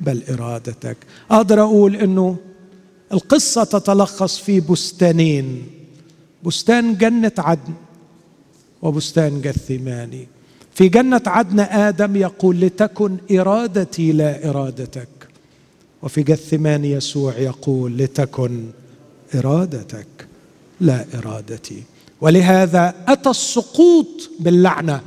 [0.00, 0.96] بل إرادتك.
[1.30, 2.36] أقدر أقول إنه
[3.12, 5.66] القصة تتلخص في بستانين.
[6.44, 7.74] بستان جنة عدن
[8.82, 10.26] وبستان جثماني
[10.74, 15.08] في جنة عدن آدم يقول لتكن إرادتي لا إرادتك.
[16.02, 18.64] وفي جثمان يسوع يقول لتكن
[19.34, 20.26] إرادتك
[20.80, 21.82] لا إرادتي.
[22.20, 25.00] ولهذا أتى السقوط باللعنة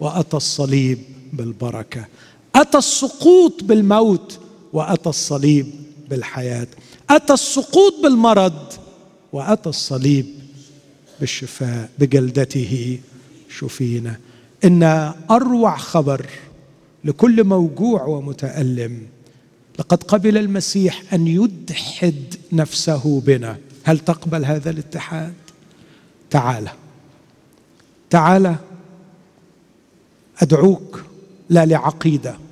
[0.00, 0.98] وأتى الصليب
[1.32, 2.04] بالبركة.
[2.58, 4.38] أتى السقوط بالموت
[4.72, 5.66] وأتى الصليب
[6.10, 6.66] بالحياة.
[7.10, 8.72] أتى السقوط بالمرض
[9.32, 10.26] وأتى الصليب
[11.20, 12.98] بالشفاء بجلدته.
[13.58, 14.16] شفينا.
[14.64, 14.82] إن
[15.30, 16.26] أروع خبر
[17.04, 19.06] لكل موجوع ومتألم
[19.78, 23.58] لقد قبل المسيح أن يدحد نفسه بنا.
[23.84, 25.34] هل تقبل هذا الاتحاد؟
[26.30, 26.68] تعال.
[28.10, 28.56] تعال.
[30.42, 31.04] أدعوك.
[31.50, 32.47] لا لعقيدة.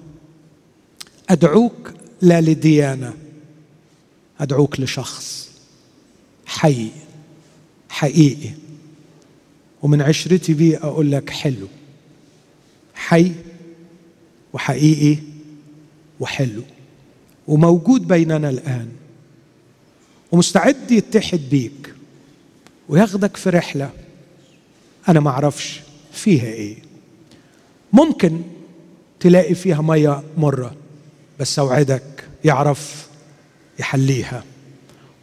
[1.28, 3.14] أدعوك لا لديانة
[4.40, 5.50] أدعوك لشخص
[6.46, 6.88] حي
[7.88, 8.50] حقيقي.
[9.82, 11.66] ومن عشرتي بيه أقول لك حلو.
[12.94, 13.32] حي
[14.52, 15.18] وحقيقي
[16.20, 16.62] وحلو.
[17.48, 18.88] وموجود بيننا الآن.
[20.32, 21.94] ومستعد يتحد بيك.
[22.88, 23.90] وياخدك في رحلة
[25.08, 25.80] أنا ما أعرفش
[26.12, 26.76] فيها إيه.
[27.92, 28.42] ممكن
[29.20, 30.76] تلاقي فيها مية مرة.
[31.40, 33.06] بس أوعدك يعرف
[33.78, 34.44] يحليها.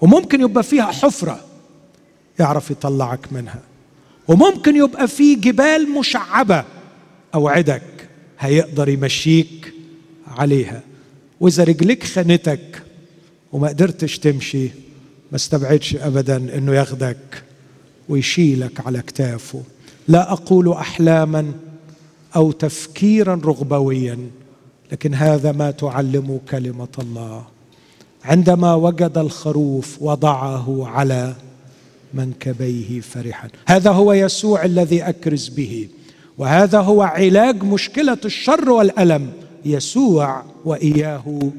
[0.01, 1.39] وممكن يبقى فيها حفرة
[2.39, 3.61] يعرف يطلعك منها.
[4.27, 6.65] وممكن يبقى في جبال مشعبة
[7.35, 8.09] أوعدك
[8.39, 9.73] هيقدر يمشيك
[10.27, 10.81] عليها.
[11.39, 12.83] وإذا رجلك خانتك
[13.51, 14.67] وما قدرتش تمشي
[15.31, 17.43] ما استبعدش ابدا إنه ياخدك
[18.09, 19.63] ويشيلك على كتافه.
[20.07, 21.51] لا أقول احلاما
[22.35, 24.29] أو تفكيرا رغبويا.
[24.93, 27.43] لكن هذا ما تعلم كلمة الله.
[28.23, 31.35] عندما وجد الخروف وضعه على
[32.13, 33.49] منكبيه فرحا.
[33.67, 35.87] هذا هو يسوع الذي أكرز به.
[36.37, 39.31] وهذا هو علاج مشكلة الشر والألم.
[39.65, 41.51] يسوع وإياه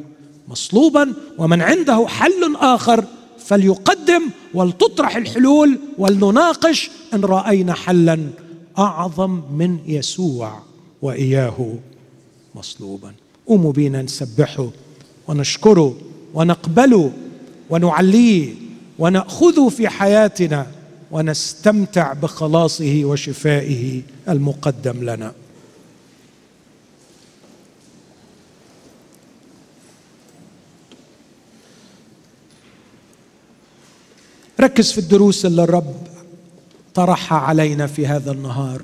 [0.49, 3.05] مصلوبا ومن عنده حل آخر
[3.39, 4.23] فليقدم
[4.55, 8.19] ولتطرح الحلول ولنناقش إن رأينا حلا
[8.79, 10.59] أعظم من يسوع
[11.03, 11.75] وإياه
[12.55, 13.24] مصلوبا.
[13.47, 14.71] قوموا بينا نسبحه
[15.29, 15.97] ونشكره
[16.35, 17.13] ونقبله
[17.71, 18.55] ونعليه
[18.99, 20.67] ونأخذه في حياتنا
[21.11, 25.33] ونستمتع بخلاصه وشفائه المقدم لنا.
[34.61, 35.95] ركز في الدروس اللي الرب
[36.95, 38.83] طرحها علينا في هذا النهار.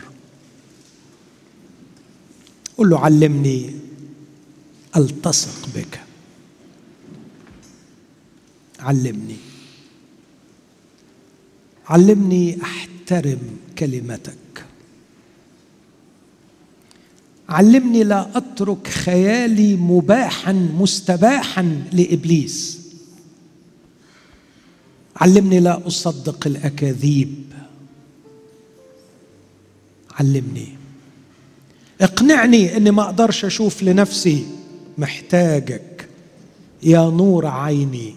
[2.78, 3.89] قل له علمني
[4.96, 6.00] ألتصق بك.
[8.80, 9.36] علمني.
[11.86, 14.64] علمني أحترم كلمتك.
[17.48, 22.80] علمني لا أترك خيالي مباحا مستباحا لإبليس.
[25.16, 27.52] علمني لا أصدق الأكاذيب.
[30.10, 30.68] علمني.
[32.00, 34.59] اقنعني إني ما أقدرش أشوف لنفسي.
[35.00, 36.08] محتاجك.
[36.82, 38.14] يا نور عيني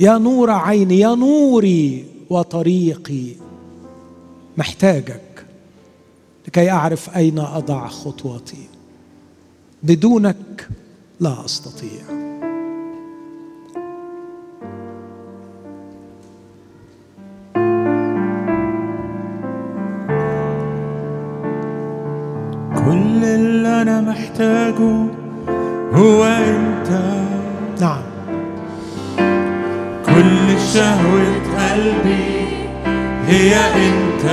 [0.00, 3.26] يا نور عيني يا نوري وطريقي.
[4.56, 5.46] محتاجك
[6.48, 8.66] لكي أعرف أين أضع خطوتي.
[9.82, 10.68] بدونك
[11.20, 12.02] لا أستطيع.
[22.74, 25.23] كل اللي أنا محتاجه
[25.94, 26.90] هو أنت.
[27.80, 28.02] نعم.
[30.06, 32.46] كل شهوة قلبي
[33.28, 34.24] هي أنت.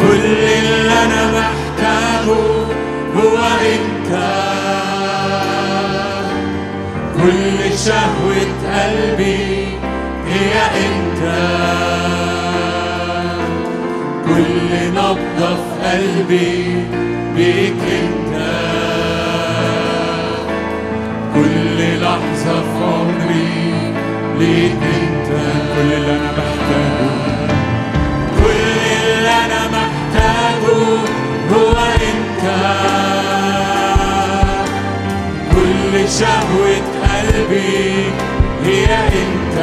[0.00, 2.40] كل اللي أنا محتاجه
[3.16, 3.38] هو
[3.72, 4.12] أنت.
[7.16, 9.66] كل شهوة قلبي
[10.28, 10.54] هي
[10.86, 11.22] أنت.
[14.26, 16.84] كل نبضة في قلبي
[17.36, 18.29] بيك أنت.
[36.20, 38.04] شهوة قلبي
[38.64, 39.56] هي انت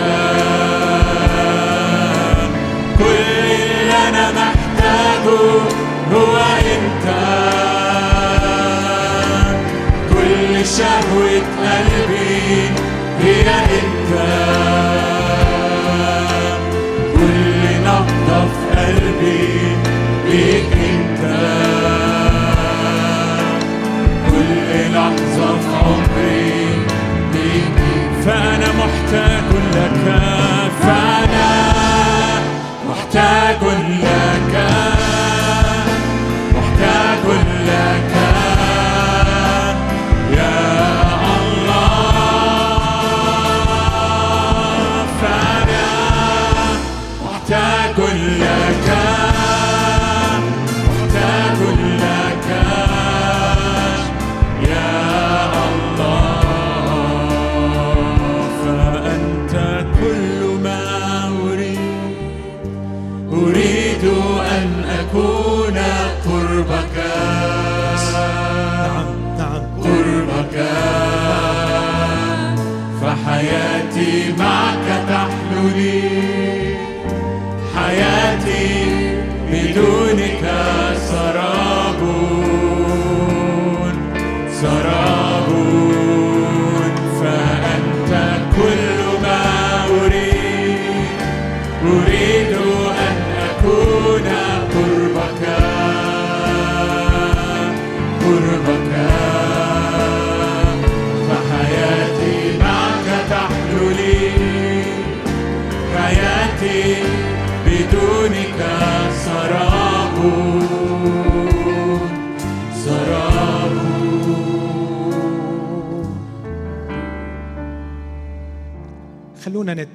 [2.99, 5.39] كل اللي أنا محتاجه
[6.13, 6.37] هو
[6.75, 7.07] أنت.
[10.09, 12.16] كل شهوة قلبي
[13.27, 14.11] هي انت
[17.13, 17.83] كل
[18.45, 19.77] في قلبي
[20.73, 21.21] أنت.
[24.29, 26.69] كل لحظة في عمري
[28.25, 29.43] فأنا محتاج
[29.75, 30.36] لك.
[75.73, 76.36] beauty.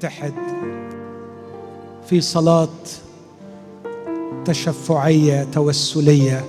[0.02, 0.34] نتحد
[2.06, 2.68] في صلاة
[4.44, 6.44] تشفعية توسلية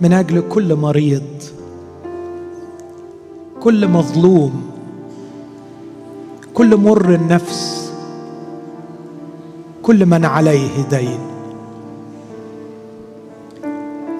[0.00, 1.42] من أجل كل مريض
[3.60, 4.70] كل مظلوم
[6.54, 7.92] كل مر النفس
[9.82, 11.20] كل من عليه دين.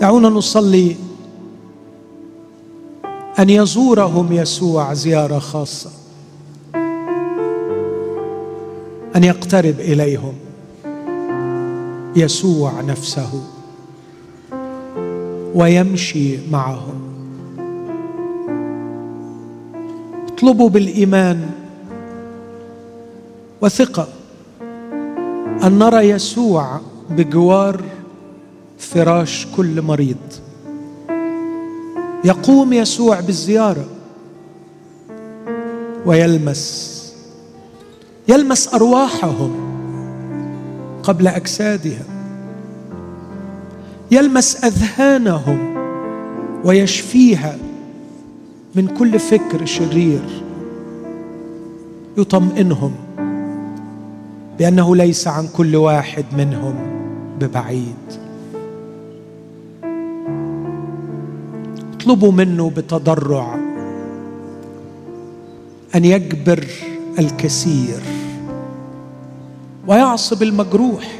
[0.00, 0.96] دعونا نصلي
[3.38, 5.95] أن يزورهم يسوع زيارة خاصة.
[9.16, 10.34] أن يقترب إليهم.
[12.16, 13.42] يسوع نفسه
[15.54, 17.00] ويمشي معهم.
[20.26, 21.50] اطلبوا بالإيمان
[23.60, 24.08] وثقة
[25.64, 27.82] أن نرى يسوع بجوار
[28.78, 30.16] فراش كل مريض.
[32.24, 33.84] يقوم يسوع بالزيارة
[36.06, 36.95] ويلمس
[38.28, 39.50] يلمس أرواحهم
[41.02, 42.04] قبل أجسادهم.
[44.10, 45.58] يلمس أذهانهم
[46.64, 47.58] ويشفيها
[48.74, 50.22] من كل فكر شرير
[52.18, 52.94] يطمئنهم
[54.58, 56.74] بأنه ليس عن كل واحد منهم
[57.40, 58.06] ببعيد.
[61.94, 63.54] اطلبوا منه بتضرع
[65.94, 66.66] أن يجبر
[67.18, 68.15] الكثير.
[69.88, 71.18] ويعصب المجروح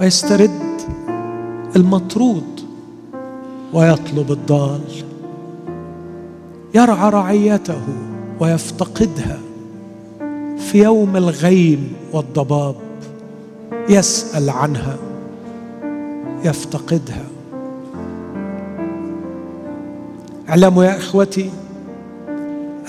[0.00, 0.80] ويسترد
[1.76, 2.60] المطرود
[3.72, 4.80] ويطلب الضال.
[6.74, 7.80] يرعى رعيته
[8.40, 9.38] ويفتقدها
[10.58, 12.74] في يوم الغيم والضباب.
[13.88, 14.96] يسأل عنها
[16.44, 17.24] يفتقدها.
[20.48, 21.50] اعلموا يا إخوتي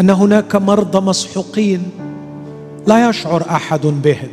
[0.02, 1.84] أن هناك مرضى مسحوقين
[2.88, 4.30] لا يشعر أحد بهم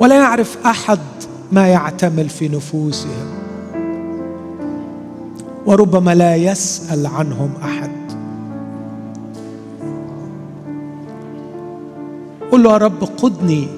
[0.00, 0.98] ولا يعرف أحد
[1.52, 3.34] ما يعتمل في نفوسهم.
[5.66, 7.90] وربما لا يسأل عنهم أحد.
[12.52, 13.68] قل له يا رب قدني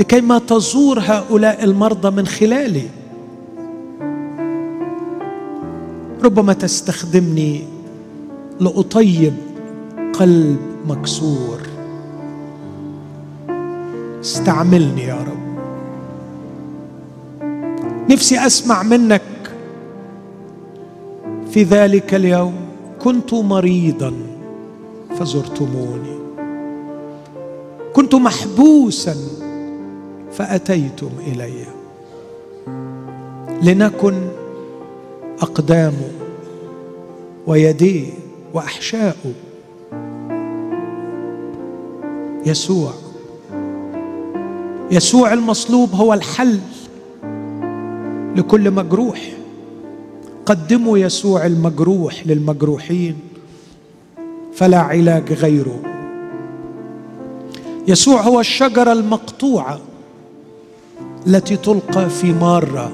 [0.00, 2.88] لكي ما تزور هؤلاء المرضى من خلالي.
[6.24, 7.64] ربما تستخدمني
[8.60, 9.34] لأطيب
[10.18, 11.58] قلب مكسور.
[14.20, 15.58] استعملني يا رب.
[18.10, 19.22] نفسي أسمع منك.
[21.50, 22.54] في ذلك اليوم
[23.00, 24.12] كنت مريضا
[25.18, 26.18] فزرتموني.
[27.92, 29.16] كنت محبوسا
[30.32, 31.64] فأتيتم إلي.
[33.62, 34.28] لنكن
[35.42, 36.10] اقدامه
[37.46, 38.10] ويديه
[38.54, 39.32] واحشاؤه
[42.48, 42.92] يسوع.
[44.90, 46.58] يسوع المصلوب هو الحل
[48.36, 49.32] لكل مجروح.
[50.46, 53.16] قدموا يسوع المجروح للمجروحين
[54.54, 55.82] فلا علاج غيره.
[57.88, 59.80] يسوع هو الشجرة المقطوعة
[61.26, 62.92] التي تلقى في مارة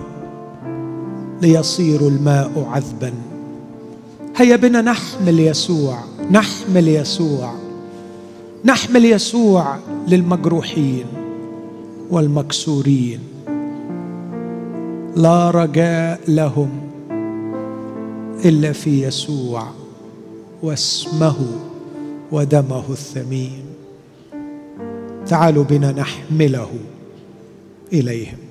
[1.43, 3.13] ليصير الماء عذبا.
[4.37, 5.99] هيا بنا نحمل يسوع
[6.31, 7.64] نحمل يسوع.
[8.67, 9.77] نحمل يسوع
[10.09, 11.05] للمجروحين
[12.11, 13.21] والمكسورين.
[15.17, 16.71] لا رجاء لهم
[18.45, 19.67] إلا في يسوع
[20.63, 21.37] واسمه
[22.33, 23.65] ودمه الثمين.
[25.27, 26.71] تعالوا بنا نحمله
[27.93, 28.44] إليهم.